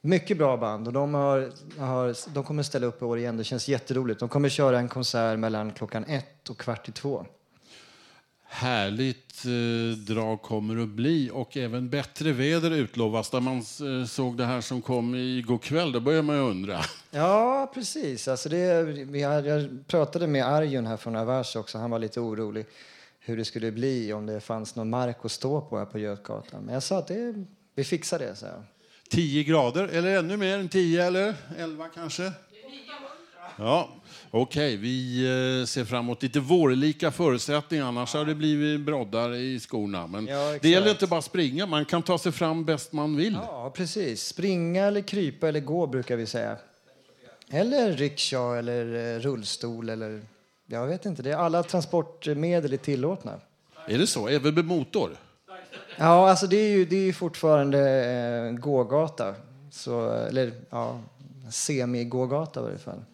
Mycket 0.00 0.38
bra 0.38 0.56
band 0.56 0.86
och 0.86 0.92
de, 0.92 1.14
har, 1.14 1.50
har, 1.78 2.34
de 2.34 2.44
kommer 2.44 2.62
ställa 2.62 2.86
upp 2.86 3.02
i 3.02 3.04
år 3.04 3.18
igen. 3.18 3.36
Det 3.36 3.44
känns 3.44 3.68
jätteroligt. 3.68 4.20
De 4.20 4.28
kommer 4.28 4.48
köra 4.48 4.78
en 4.78 4.88
konsert 4.88 5.38
mellan 5.38 5.72
klockan 5.72 6.04
ett 6.04 6.50
och 6.50 6.58
kvart 6.58 6.88
i 6.88 6.92
två. 6.92 7.26
Härligt 8.54 9.44
eh, 9.44 9.98
drag 9.98 10.42
kommer 10.42 10.82
att 10.82 10.88
bli 10.88 11.30
och 11.32 11.56
även 11.56 11.90
bättre 11.90 12.32
väder 12.32 12.70
utlovas. 12.70 13.32
När 13.32 13.40
man 13.40 13.56
eh, 13.56 14.06
såg 14.06 14.36
det 14.36 14.44
här 14.44 14.60
som 14.60 14.82
kom 14.82 15.14
igår 15.14 15.58
kväll, 15.58 15.92
då 15.92 16.00
börjar 16.00 16.22
man 16.22 16.36
ju 16.36 16.42
undra. 16.42 16.80
Ja, 17.10 17.70
precis. 17.74 18.28
Alltså 18.28 18.48
det, 18.48 18.82
vi, 18.82 19.20
jag 19.20 19.68
pratade 19.86 20.26
med 20.26 20.46
Arjun 20.46 20.86
här 20.86 20.96
från 20.96 21.16
Avars 21.16 21.56
också. 21.56 21.78
Han 21.78 21.90
var 21.90 21.98
lite 21.98 22.20
orolig. 22.20 22.66
hur 23.20 23.36
det 23.36 23.44
skulle 23.44 23.72
bli 23.72 24.12
om 24.12 24.26
det 24.26 24.40
fanns 24.40 24.74
någon 24.76 24.90
mark 24.90 25.16
att 25.22 25.32
stå 25.32 25.60
på 25.60 25.78
här 25.78 25.84
på 25.84 25.98
Götgatan. 25.98 26.62
Men 26.64 26.74
jag 26.74 26.82
sa 26.82 26.98
att 26.98 27.08
det, 27.08 27.34
vi 27.74 27.84
fixar 27.84 28.18
det, 28.18 28.36
så 28.36 28.46
här. 28.46 28.62
10 29.10 29.44
grader, 29.44 29.88
eller 29.88 30.18
ännu 30.18 30.36
mer 30.36 30.58
än 30.58 30.68
10 30.68 31.04
eller 31.06 31.34
11 31.58 31.88
kanske? 31.94 32.32
Ja, 33.56 33.90
okej. 34.40 34.76
Vi 34.76 35.24
eh, 35.60 35.66
ser 35.66 35.84
fram 35.84 36.04
emot 36.04 36.22
lite 36.22 36.40
vårlika 36.40 37.10
förutsättningar. 37.10 37.86
Annars 37.86 38.14
har 38.14 38.24
det 38.24 38.34
blivit 38.34 38.80
broddar 38.80 39.34
i 39.34 39.60
skorna. 39.60 40.06
Men 40.06 40.26
Ja, 40.26 40.58
det 40.62 40.68
gäller 40.68 40.90
inte 40.90 41.06
bara 41.06 41.18
att 41.18 41.24
springa. 41.24 41.66
Man 41.66 41.84
kan 41.84 42.02
ta 42.02 42.18
sig 42.18 42.32
fram 42.32 42.64
bäst 42.64 42.92
man 42.92 43.16
vill. 43.16 43.38
Ja, 43.46 43.72
precis. 43.76 44.22
Springa 44.22 44.84
eller 44.84 45.00
krypa 45.00 45.48
eller 45.48 45.60
gå 45.60 45.86
brukar 45.86 46.16
vi 46.16 46.26
säga. 46.26 46.56
Eller 47.50 47.92
rickshaw 47.92 48.58
eller 48.58 49.14
eh, 49.14 49.20
rullstol 49.20 49.88
eller... 49.88 50.20
Jag 50.66 50.86
vet 50.86 51.06
inte. 51.06 51.22
Det 51.22 51.30
är 51.32 51.36
alla 51.36 51.62
transportmedel 51.62 52.72
är 52.72 52.76
tillåtna. 52.76 53.40
Är 53.86 53.98
det 53.98 54.06
så? 54.06 54.28
Även 54.28 54.54
med 54.54 54.64
motor? 54.64 55.10
Ja, 55.96 56.30
alltså 56.30 56.46
det 56.46 56.56
är 56.56 56.70
ju, 56.70 56.84
det 56.84 56.96
är 56.96 57.04
ju 57.04 57.12
fortfarande 57.12 58.04
eh, 58.04 58.52
gågata. 58.58 59.34
Så, 59.70 60.10
eller 60.10 60.52
ja, 60.70 61.00
semi-gågata 61.50 62.60
i 62.60 62.62
varje 62.62 62.78
fall. 62.78 63.04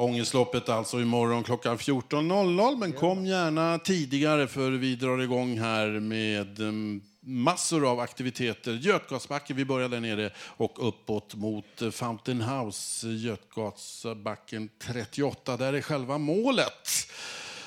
Ångestloppet 0.00 0.68
alltså 0.68 1.00
imorgon 1.00 1.44
klockan 1.44 1.78
14.00. 1.78 2.76
Men 2.76 2.92
kom 2.92 3.26
gärna 3.26 3.78
tidigare 3.78 4.46
för 4.46 4.70
vi 4.70 4.96
drar 4.96 5.18
igång 5.18 5.58
här 5.58 5.86
med 5.88 6.60
mm, 6.60 7.00
massor 7.20 7.90
av 7.90 8.00
aktiviteter. 8.00 8.72
Götgatsbacken, 8.72 9.56
vi 9.56 9.64
börjar 9.64 9.88
där 9.88 10.00
nere 10.00 10.30
och 10.38 10.88
uppåt 10.88 11.34
mot 11.34 11.82
eh, 11.82 11.90
Fountain 11.90 12.40
House, 12.40 13.08
Götgatsbacken 13.08 14.68
38. 14.78 15.56
Där 15.56 15.72
är 15.72 15.80
själva 15.80 16.18
målet. 16.18 16.88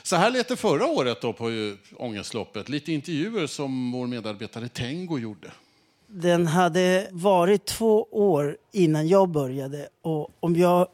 Så 0.03 0.15
här 0.15 0.32
lät 0.32 0.47
det 0.47 0.55
förra 0.55 0.86
året 0.86 1.21
då 1.21 1.34
på 1.34 1.49
eh, 1.49 1.73
Ångestloppet. 1.95 2.69
Lite 2.69 2.91
intervjuer 2.91 3.47
som 3.47 3.91
vår 3.91 4.07
medarbetare 4.07 4.67
Tengo 4.67 5.19
gjorde. 5.19 5.51
Den 6.07 6.47
hade 6.47 7.07
varit 7.11 7.65
två 7.65 8.07
år 8.11 8.57
innan 8.71 9.07
jag 9.07 9.29
började 9.29 9.89
och 10.01 10.29
om 10.39 10.55
jag 10.55 10.88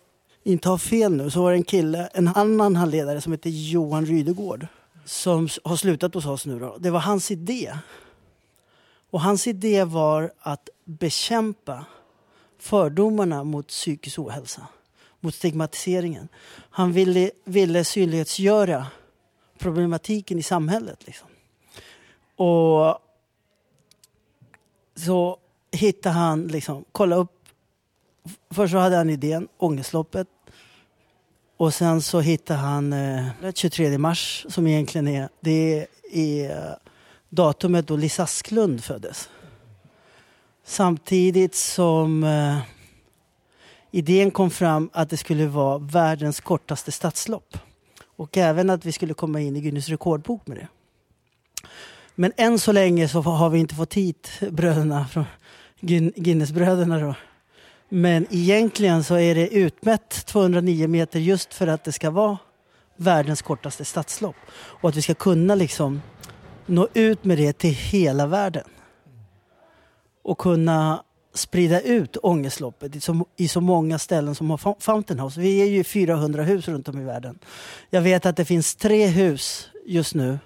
inte 0.47 0.69
har 0.69 0.77
fel 0.77 1.13
nu 1.13 1.29
så 1.29 1.41
var 1.41 1.51
det 1.51 1.57
en 1.57 1.63
kille, 1.63 2.09
en 2.13 2.27
annan 2.27 2.75
handledare 2.75 3.21
som 3.21 3.31
heter 3.31 3.49
Johan 3.49 4.05
Rydegård 4.05 4.67
som 5.05 5.49
har 5.63 5.75
slutat 5.75 6.13
hos 6.13 6.25
oss 6.25 6.45
nu 6.45 6.59
då. 6.59 6.77
Det 6.77 6.89
var 6.89 6.99
hans 6.99 7.31
idé. 7.31 7.77
Och 9.09 9.21
hans 9.21 9.47
idé 9.47 9.83
var 9.83 10.31
att 10.39 10.69
bekämpa 10.85 11.85
fördomarna 12.59 13.43
mot 13.43 13.67
psykisk 13.67 14.19
ohälsa, 14.19 14.67
mot 15.19 15.35
stigmatiseringen. 15.35 16.27
Han 16.69 16.91
ville, 16.91 17.31
ville 17.43 17.83
synlighetsgöra 17.83 18.87
problematiken 19.57 20.39
i 20.39 20.43
samhället. 20.43 21.07
Liksom. 21.07 21.27
Och 22.35 22.99
så 24.95 25.37
hittade 25.71 26.15
han, 26.15 26.47
liksom, 26.47 26.85
kolla 26.91 27.15
upp. 27.15 27.31
Först 28.49 28.71
så 28.71 28.77
hade 28.77 28.95
han 28.95 29.09
idén, 29.09 29.47
Ångestloppet. 29.57 30.27
Och 31.57 31.73
sen 31.73 32.01
så 32.01 32.19
hittade 32.19 32.59
han 32.59 32.93
eh, 32.93 33.25
23 33.53 33.97
mars 33.97 34.45
som 34.49 34.67
egentligen 34.67 35.07
är, 35.07 35.29
det 35.39 35.87
är 36.11 36.49
eh, 36.51 36.73
datumet 37.29 37.87
då 37.87 37.95
Lisa 37.95 38.23
Asklund 38.23 38.83
föddes. 38.83 39.29
Samtidigt 40.65 41.55
som 41.55 42.23
eh, 42.23 42.57
idén 43.91 44.31
kom 44.31 44.49
fram 44.49 44.89
att 44.93 45.09
det 45.09 45.17
skulle 45.17 45.47
vara 45.47 45.77
världens 45.77 46.39
kortaste 46.39 46.91
stadslopp. 46.91 47.57
Och 48.15 48.37
även 48.37 48.69
att 48.69 48.85
vi 48.85 48.91
skulle 48.91 49.13
komma 49.13 49.41
in 49.41 49.55
i 49.55 49.61
Guinness 49.61 49.89
rekordbok 49.89 50.47
med 50.47 50.57
det. 50.57 50.67
Men 52.15 52.31
än 52.37 52.59
så 52.59 52.71
länge 52.71 53.07
så 53.07 53.21
har 53.21 53.49
vi 53.49 53.59
inte 53.59 53.75
fått 53.75 53.93
hit 53.93 54.29
bröderna 54.51 55.07
från 55.07 55.25
Guinnessbröderna 56.15 56.99
då. 56.99 57.15
Men 57.89 58.27
egentligen 58.29 59.03
så 59.03 59.15
är 59.15 59.35
det 59.35 59.47
utmätt 59.47 60.25
209 60.25 60.87
meter 60.87 61.19
just 61.19 61.53
för 61.53 61.67
att 61.67 61.83
det 61.83 61.91
ska 61.91 62.11
vara 62.11 62.37
världens 62.95 63.41
kortaste 63.41 63.85
stadslopp. 63.85 64.35
Och 64.51 64.89
att 64.89 64.95
vi 64.95 65.01
ska 65.01 65.13
kunna 65.13 65.55
liksom 65.55 66.01
nå 66.65 66.87
ut 66.93 67.23
med 67.23 67.37
det 67.37 67.53
till 67.53 67.73
hela 67.73 68.27
världen. 68.27 68.63
Och 70.23 70.37
kunna 70.37 71.03
sprida 71.33 71.81
ut 71.81 72.17
ångestloppet 72.23 72.95
i 72.95 73.01
så, 73.01 73.25
i 73.35 73.47
så 73.47 73.61
många 73.61 73.99
ställen 73.99 74.35
som 74.35 74.49
har 74.49 74.75
Fountain 74.79 75.19
House. 75.19 75.39
Vi 75.39 75.61
är 75.61 75.65
ju 75.65 75.83
400 75.83 76.43
hus 76.43 76.67
runt 76.67 76.87
om 76.87 77.01
i 77.01 77.03
världen. 77.03 77.39
Jag 77.89 78.01
vet 78.01 78.25
att 78.25 78.35
det 78.35 78.45
finns 78.45 78.75
tre 78.75 79.07
hus 79.07 79.69
just 79.85 80.15
nu 80.15 80.39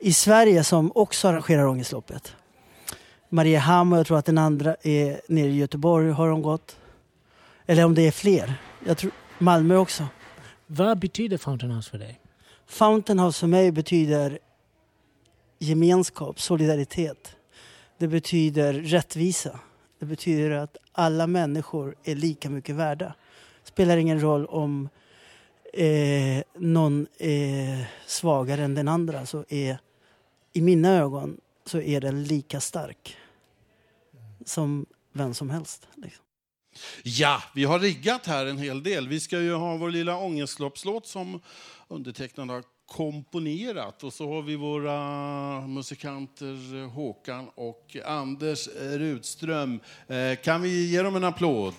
i 0.00 0.12
Sverige 0.12 0.64
som 0.64 0.92
också 0.94 1.28
arrangerar 1.28 1.66
ångestloppet. 1.66 2.36
Mariehamn 3.34 3.92
och 3.92 3.98
jag 3.98 4.06
tror 4.06 4.18
att 4.18 4.24
den 4.24 4.38
andra 4.38 4.76
är 4.82 5.20
nere 5.28 5.48
i 5.48 5.56
Göteborg 5.56 6.10
har 6.10 6.28
de 6.28 6.42
gått. 6.42 6.78
Eller 7.66 7.84
om 7.84 7.94
det 7.94 8.02
är 8.02 8.10
fler. 8.10 8.54
Jag 8.86 8.98
tror 8.98 9.12
Malmö 9.38 9.76
också. 9.76 10.06
Vad 10.66 10.98
betyder 10.98 11.38
Fountain 11.38 11.72
House 11.72 11.90
för 11.90 11.98
dig? 11.98 12.20
Fountain 12.66 13.18
House 13.18 13.40
för 13.40 13.46
mig 13.46 13.72
betyder 13.72 14.38
gemenskap, 15.58 16.40
solidaritet. 16.40 17.36
Det 17.98 18.08
betyder 18.08 18.72
rättvisa. 18.72 19.60
Det 19.98 20.06
betyder 20.06 20.50
att 20.50 20.76
alla 20.92 21.26
människor 21.26 21.94
är 22.04 22.14
lika 22.14 22.50
mycket 22.50 22.74
värda. 22.74 23.14
spelar 23.64 23.96
ingen 23.96 24.20
roll 24.20 24.46
om 24.46 24.88
eh, 25.72 26.42
någon 26.58 27.06
är 27.18 27.90
svagare 28.06 28.64
än 28.64 28.74
den 28.74 28.88
andra. 28.88 29.26
Så 29.26 29.44
är, 29.48 29.78
I 30.52 30.60
mina 30.60 30.88
ögon 30.88 31.40
så 31.66 31.80
är 31.80 32.00
den 32.00 32.24
lika 32.24 32.60
stark 32.60 33.16
som 34.48 34.86
vem 35.12 35.34
som 35.34 35.50
helst. 35.50 35.86
Liksom. 35.94 36.24
Ja, 37.02 37.42
vi 37.54 37.64
har 37.64 37.78
riggat 37.78 38.26
här 38.26 38.46
en 38.46 38.58
hel 38.58 38.82
del. 38.82 39.08
Vi 39.08 39.20
ska 39.20 39.40
ju 39.40 39.54
ha 39.54 39.76
vår 39.76 39.90
lilla 39.90 40.16
ångestloppslåt 40.16 41.06
som 41.06 41.40
undertecknad 41.88 42.50
har 42.50 42.62
komponerat. 42.86 44.04
Och 44.04 44.12
så 44.12 44.34
har 44.34 44.42
vi 44.42 44.56
våra 44.56 45.00
musikanter 45.66 46.82
eh, 46.82 46.90
Håkan 46.90 47.48
och 47.54 47.96
Anders 48.04 48.68
Rudström. 48.78 49.80
Eh, 50.08 50.36
kan 50.44 50.62
vi 50.62 50.86
ge 50.86 51.02
dem 51.02 51.16
en 51.16 51.24
applåd? 51.24 51.74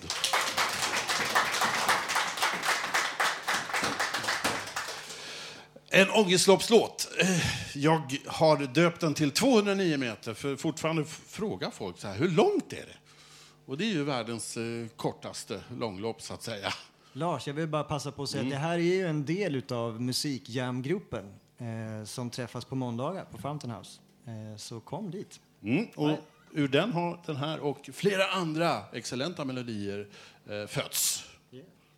En 5.96 6.10
ångestloppslåt. 6.10 7.08
Eh, 7.20 7.28
Jag 7.74 8.16
har 8.26 8.56
döpt 8.74 9.00
den 9.00 9.14
till 9.14 9.30
209 9.30 9.96
meter, 9.98 10.34
för 10.34 10.56
fortfarande 10.56 11.04
frågar 11.28 11.70
folk 11.70 11.98
så 11.98 12.08
här, 12.08 12.14
hur 12.16 12.30
långt 12.30 12.72
är 12.72 12.76
det? 12.76 12.96
Och 13.66 13.78
det 13.78 13.84
är 13.84 13.88
ju 13.88 14.04
världens 14.04 14.56
eh, 14.56 14.62
kortaste 14.96 15.60
långlopp, 15.78 16.22
så 16.22 16.34
att 16.34 16.42
säga. 16.42 16.72
Lars, 17.12 17.46
jag 17.46 17.54
vill 17.54 17.68
bara 17.68 17.84
passa 17.84 18.12
på 18.12 18.22
att 18.22 18.28
säga 18.30 18.40
Mm. 18.42 18.52
att 18.52 18.58
det 18.62 18.66
här 18.68 18.74
är 18.74 18.82
ju 18.82 19.06
en 19.06 19.24
del 19.24 19.62
av 19.70 20.02
musikjamgruppen 20.02 21.24
eh, 21.58 22.04
som 22.04 22.30
träffas 22.30 22.64
på 22.64 22.74
måndagar 22.74 23.24
på 23.24 23.38
Fountain 23.38 23.74
House. 23.74 24.00
Eh, 24.26 24.56
så 24.56 24.80
kom 24.80 25.10
dit. 25.10 25.40
Mm, 25.62 25.86
och 25.96 26.18
ur 26.52 26.68
den 26.68 26.92
har 26.92 27.20
den 27.26 27.36
här 27.36 27.60
och 27.60 27.90
flera 27.92 28.26
andra 28.26 28.82
excellenta 28.92 29.44
melodier 29.44 30.08
eh, 30.50 30.66
fötts. 30.68 31.24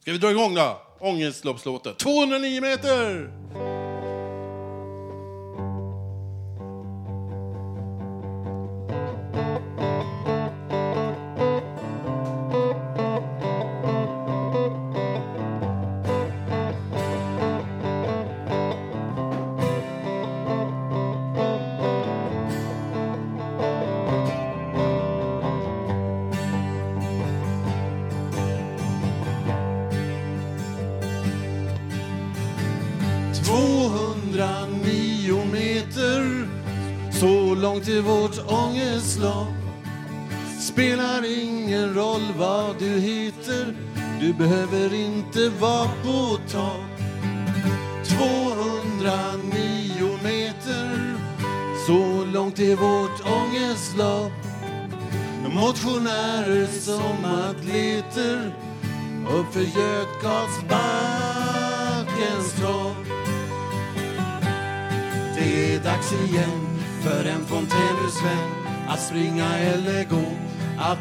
Ska 0.01 0.13
vi 0.13 0.19
dra 0.19 0.31
igång 0.31 0.55
då? 0.55 0.81
Ångestloppslåten. 1.01 1.95
209 1.95 2.61
meter! 2.61 3.78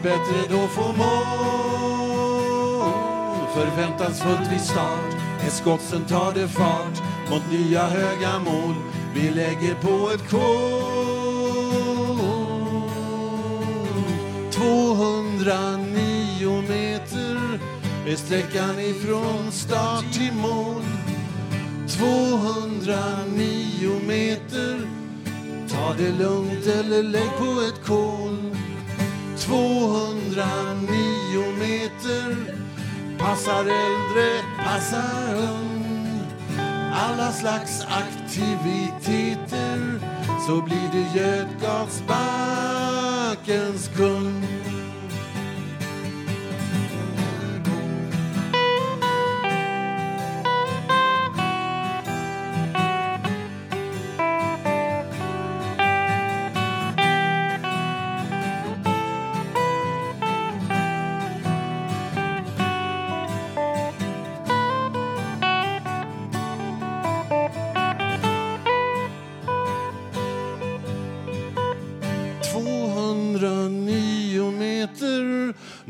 Bättre 0.08 0.40
då 0.50 0.68
få 0.68 0.82
mål. 0.82 0.96
Förväntansfullt 3.54 4.52
vid 4.52 4.62
start, 4.62 5.16
Eskotsen 5.48 6.06
tar 6.06 6.34
det 6.34 6.48
fart 6.48 7.02
mot 7.30 7.52
nya 7.52 7.88
höga 7.88 8.40
mål. 8.40 8.76
Vi 9.14 9.30
lägger 9.30 9.76
på 9.76 10.12
ett 10.12 10.30
kol. 10.30 10.98
209 14.52 16.62
meter 16.70 17.60
är 18.08 18.16
sträckan 18.16 18.80
ifrån 18.80 19.52
start 19.52 20.14
till 20.14 20.34
mål. 20.34 20.84
209 21.88 24.00
meter 24.08 24.88
Ta 25.70 25.94
det 25.98 26.12
lugnt 26.12 26.68
eller 26.68 27.04
lägg 27.04 27.30
på 27.38 27.62
ett 27.62 27.86
kol 27.86 28.57
209 29.48 31.52
meter. 31.60 32.36
Passar 33.18 33.66
äldre, 33.66 34.42
passar 34.58 35.36
ung. 35.36 35.84
Alla 36.94 37.32
slags 37.32 37.86
aktiviteter. 37.86 40.00
Så 40.48 40.62
blir 40.62 40.90
det 40.92 41.20
Götgatsbackens 41.20 43.90
kung. 43.98 44.48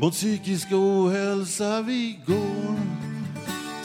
Mot 0.08 0.14
psykisk 0.14 0.72
ohälsa 0.72 1.82
vi 1.82 2.18
går 2.26 2.76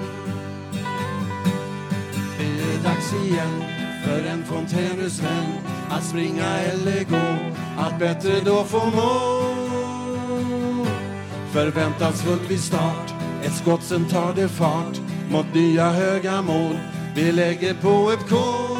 Det 2.38 2.46
är 2.46 2.84
dags 2.84 3.14
igen 3.14 3.85
för 4.06 4.26
en 4.26 4.46
fontänhusvän 4.46 5.46
att 5.90 6.04
springa 6.04 6.60
eller 6.60 7.04
gå, 7.04 7.54
att 7.78 8.00
bättre 8.00 8.40
då 8.46 8.64
få 8.64 8.86
må. 8.86 9.46
Förväntansfullt 11.54 12.50
vid 12.50 12.60
start, 12.60 13.14
ett 13.44 13.54
skott 13.54 13.84
sen 13.84 14.06
tar 14.06 14.34
det 14.34 14.50
fart. 14.50 15.00
Mot 15.32 15.54
nya 15.54 15.90
höga 15.90 16.42
mål. 16.42 16.78
Vi 17.16 17.32
lägger 17.32 17.74
på 17.74 18.12
ett 18.12 18.30
kol. 18.30 18.78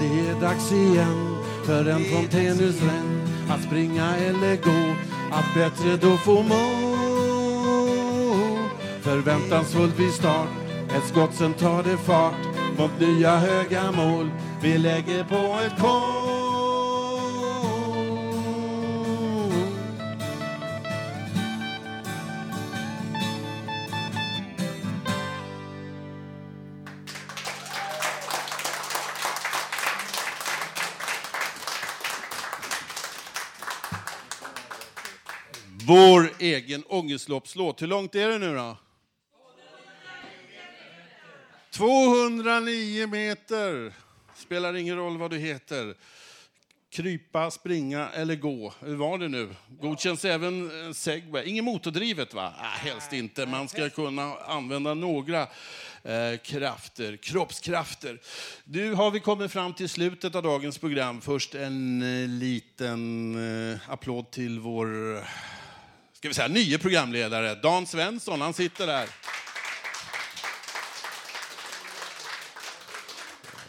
Det 0.00 0.30
är 0.30 0.40
dags 0.40 0.72
igen 0.72 1.36
för 1.64 1.86
en 1.86 2.04
fontänhusvän 2.04 3.28
att 3.50 3.62
springa 3.62 4.16
eller 4.16 4.56
gå, 4.56 4.94
att 5.32 5.54
bättre 5.54 5.96
då 5.96 6.16
få 6.16 6.42
må. 6.42 6.86
Förväntansfullt 9.00 9.98
vid 9.98 10.12
start, 10.12 10.48
ett 10.96 11.08
skott 11.08 11.34
sen 11.34 11.54
tar 11.54 11.82
det 11.82 11.96
fart 11.96 12.55
mot 12.78 13.00
nya 13.00 13.36
höga 13.36 13.92
mål. 13.92 14.30
Vi 14.62 14.78
lägger 14.78 15.24
på 15.24 15.60
ett 15.66 15.80
kol. 15.80 16.26
Vår 35.88 36.32
egen 36.38 36.84
ångestloppslåt. 36.88 37.82
Hur 37.82 37.86
långt 37.86 38.14
är 38.14 38.28
det 38.28 38.38
nu 38.38 38.54
då? 38.54 38.76
209 41.76 43.06
meter. 43.06 43.92
Spelar 44.34 44.76
ingen 44.76 44.96
roll 44.96 45.18
vad 45.18 45.30
du 45.30 45.38
heter. 45.38 45.94
Krypa, 46.90 47.50
springa 47.50 48.08
eller 48.08 48.34
gå. 48.34 48.74
Hur 48.80 48.96
var 48.96 49.18
det 49.18 49.28
nu? 49.28 49.54
Godkänns 49.80 50.24
även 50.24 50.70
en 50.86 50.94
segway. 50.94 51.44
Inget 51.44 51.64
motordrivet 51.64 52.34
va? 52.34 52.52
Äh, 52.58 52.64
helst 52.64 53.12
inte. 53.12 53.46
Man 53.46 53.68
ska 53.68 53.90
kunna 53.90 54.34
använda 54.36 54.94
några 54.94 55.42
eh, 56.02 56.36
krafter, 56.44 57.16
kroppskrafter. 57.16 58.20
Nu 58.64 58.94
har 58.94 59.10
vi 59.10 59.20
kommit 59.20 59.52
fram 59.52 59.74
till 59.74 59.88
slutet 59.88 60.34
av 60.34 60.42
dagens 60.42 60.78
program. 60.78 61.20
Först 61.20 61.54
en 61.54 62.02
eh, 62.02 62.28
liten 62.28 63.34
eh, 63.72 63.90
applåd 63.90 64.30
till 64.30 64.60
vår 64.60 65.16
ska 66.12 66.28
vi 66.28 66.34
säga, 66.34 66.48
nye 66.48 66.78
programledare, 66.78 67.54
Dan 67.54 67.86
Svensson. 67.86 68.40
Han 68.40 68.54
sitter 68.54 68.86
där. 68.86 69.08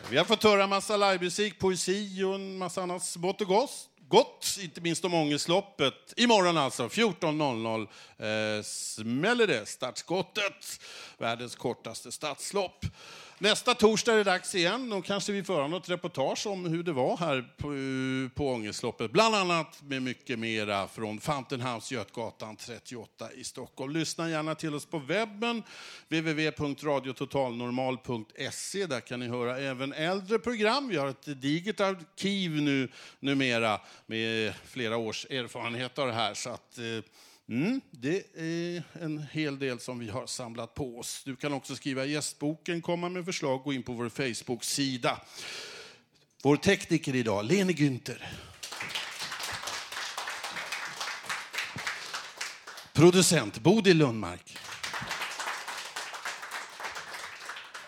Vi 0.09 0.17
har 0.17 0.25
fått 0.25 0.43
höra 0.43 0.63
en 0.63 0.69
massa 0.69 0.97
livemusik, 0.97 1.59
poesi 1.59 2.23
och 2.23 2.35
en 2.35 2.57
massa 2.57 2.81
annat 2.81 3.03
smått 3.03 3.41
och 3.41 3.47
gott. 3.47 3.89
Gott, 4.07 4.57
inte 4.61 4.81
minst 4.81 5.05
om 5.05 5.13
ångestloppet. 5.13 6.13
Imorgon 6.17 6.57
alltså, 6.57 6.87
14.00 6.87 8.57
eh, 8.57 8.63
smäller 8.63 9.47
det, 9.47 9.65
startskottet. 9.65 10.81
Världens 11.17 11.55
kortaste 11.55 12.11
stadslopp. 12.11 12.85
Nästa 13.39 13.73
torsdag 13.73 14.13
är 14.13 14.17
det 14.17 14.23
dags 14.23 14.55
igen. 14.55 14.89
Då 14.89 15.01
kanske 15.01 15.31
vi 15.31 15.43
får 15.43 15.53
höra 15.53 15.67
något 15.67 15.89
reportage 15.89 16.47
om 16.47 16.65
hur 16.65 16.83
det 16.83 16.91
var 16.91 17.17
här 17.17 17.41
på, 17.57 17.67
på 18.35 18.49
ångestloppet. 18.49 19.11
Bland 19.11 19.35
annat 19.35 19.81
med 19.81 20.01
mycket 20.01 20.39
mera 20.39 20.88
från 20.88 21.19
Fountain 21.19 21.61
House, 21.61 21.93
Götgatan 21.93 22.55
38 22.55 23.33
i 23.33 23.43
Stockholm. 23.43 23.93
Lyssna 23.93 24.29
gärna 24.29 24.55
till 24.55 24.75
oss 24.75 24.85
på 24.85 24.99
webben, 24.99 25.63
www.radiototalnormal.se. 26.07 28.85
Där 28.85 28.99
kan 28.99 29.19
ni 29.19 29.27
höra 29.27 29.57
även 29.57 29.93
äldre 29.93 30.39
program. 30.39 30.88
Vi 30.88 30.97
har 30.97 31.07
ett 31.07 31.41
digert 31.41 31.79
arkiv 31.79 32.51
nu, 32.51 32.89
numera 33.19 33.81
med 34.05 34.53
flera 34.65 34.97
års 34.97 35.25
erfarenhet 35.25 35.99
av 35.99 36.07
det 36.07 36.13
här. 36.13 36.33
Så 36.33 36.49
att, 36.49 36.77
eh, 36.77 36.83
Mm, 37.49 37.81
det 37.91 38.17
är 38.35 38.83
en 39.01 39.25
hel 39.31 39.59
del 39.59 39.79
som 39.79 39.99
vi 39.99 40.09
har 40.09 40.27
samlat 40.27 40.73
på 40.73 40.99
oss. 40.99 41.21
Du 41.25 41.35
kan 41.35 41.53
också 41.53 41.75
skriva 41.75 42.05
i 42.05 42.11
gästboken, 42.11 42.81
komma 42.81 43.09
med 43.09 43.25
förslag, 43.25 43.63
gå 43.63 43.73
in 43.73 43.83
på 43.83 43.93
vår 43.93 44.09
Facebook-sida. 44.09 45.21
Vår 46.43 46.57
tekniker 46.57 47.15
idag, 47.15 47.45
Lene 47.45 47.73
Günther. 47.73 48.23
Producent, 52.93 53.59
Bodil 53.59 53.97
Lundmark. 53.97 54.57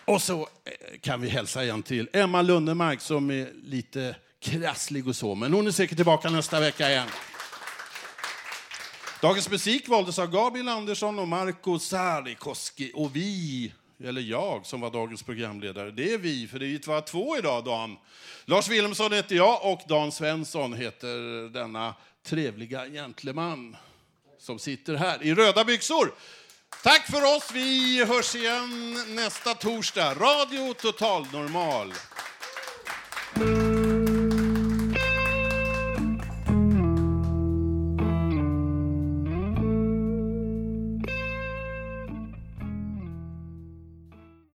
Och 0.04 0.22
så 0.22 0.40
eh, 0.42 0.98
kan 1.00 1.20
vi 1.20 1.28
hälsa 1.28 1.64
igen 1.64 1.82
till 1.82 2.08
Emma 2.12 2.42
Lundemark 2.42 3.00
som 3.00 3.30
är 3.30 3.52
lite 3.62 4.16
krasslig 4.40 5.08
och 5.08 5.16
så, 5.16 5.34
men 5.34 5.52
hon 5.52 5.66
är 5.66 5.70
säkert 5.70 5.96
tillbaka 5.96 6.30
nästa 6.30 6.60
vecka 6.60 6.90
igen. 6.90 7.08
Dagens 9.20 9.50
musik 9.50 9.88
valdes 9.88 10.18
av 10.18 10.30
Gabriel 10.30 10.68
Andersson 10.68 11.18
och 11.18 11.28
Marco 11.28 11.78
Sarikoski. 11.78 12.92
Och 12.94 13.16
vi, 13.16 13.72
eller 14.04 14.20
jag 14.20 14.66
som 14.66 14.80
var 14.80 14.90
dagens 14.90 15.22
programledare, 15.22 15.90
det 15.90 16.12
är 16.12 16.18
vi, 16.18 16.48
för 16.48 16.58
det 16.58 16.66
är 16.66 16.86
bara 16.86 17.00
två 17.00 17.38
idag, 17.38 17.64
Dan. 17.64 17.96
Lars 18.44 18.68
Wilhelmsson 18.68 19.12
heter 19.12 19.36
jag 19.36 19.72
och 19.72 19.80
Dan 19.88 20.12
Svensson 20.12 20.74
heter 20.74 21.48
denna 21.48 21.94
trevliga 22.26 22.86
gentleman 22.86 23.76
som 24.38 24.58
sitter 24.58 24.94
här 24.94 25.22
i 25.22 25.34
röda 25.34 25.64
byxor. 25.64 26.14
Tack 26.82 27.10
för 27.10 27.36
oss. 27.36 27.50
Vi 27.54 28.04
hörs 28.04 28.34
igen 28.34 28.96
nästa 29.08 29.54
torsdag. 29.54 30.14
Radio 30.14 30.74
Total 30.74 31.26
Normal. 31.32 31.92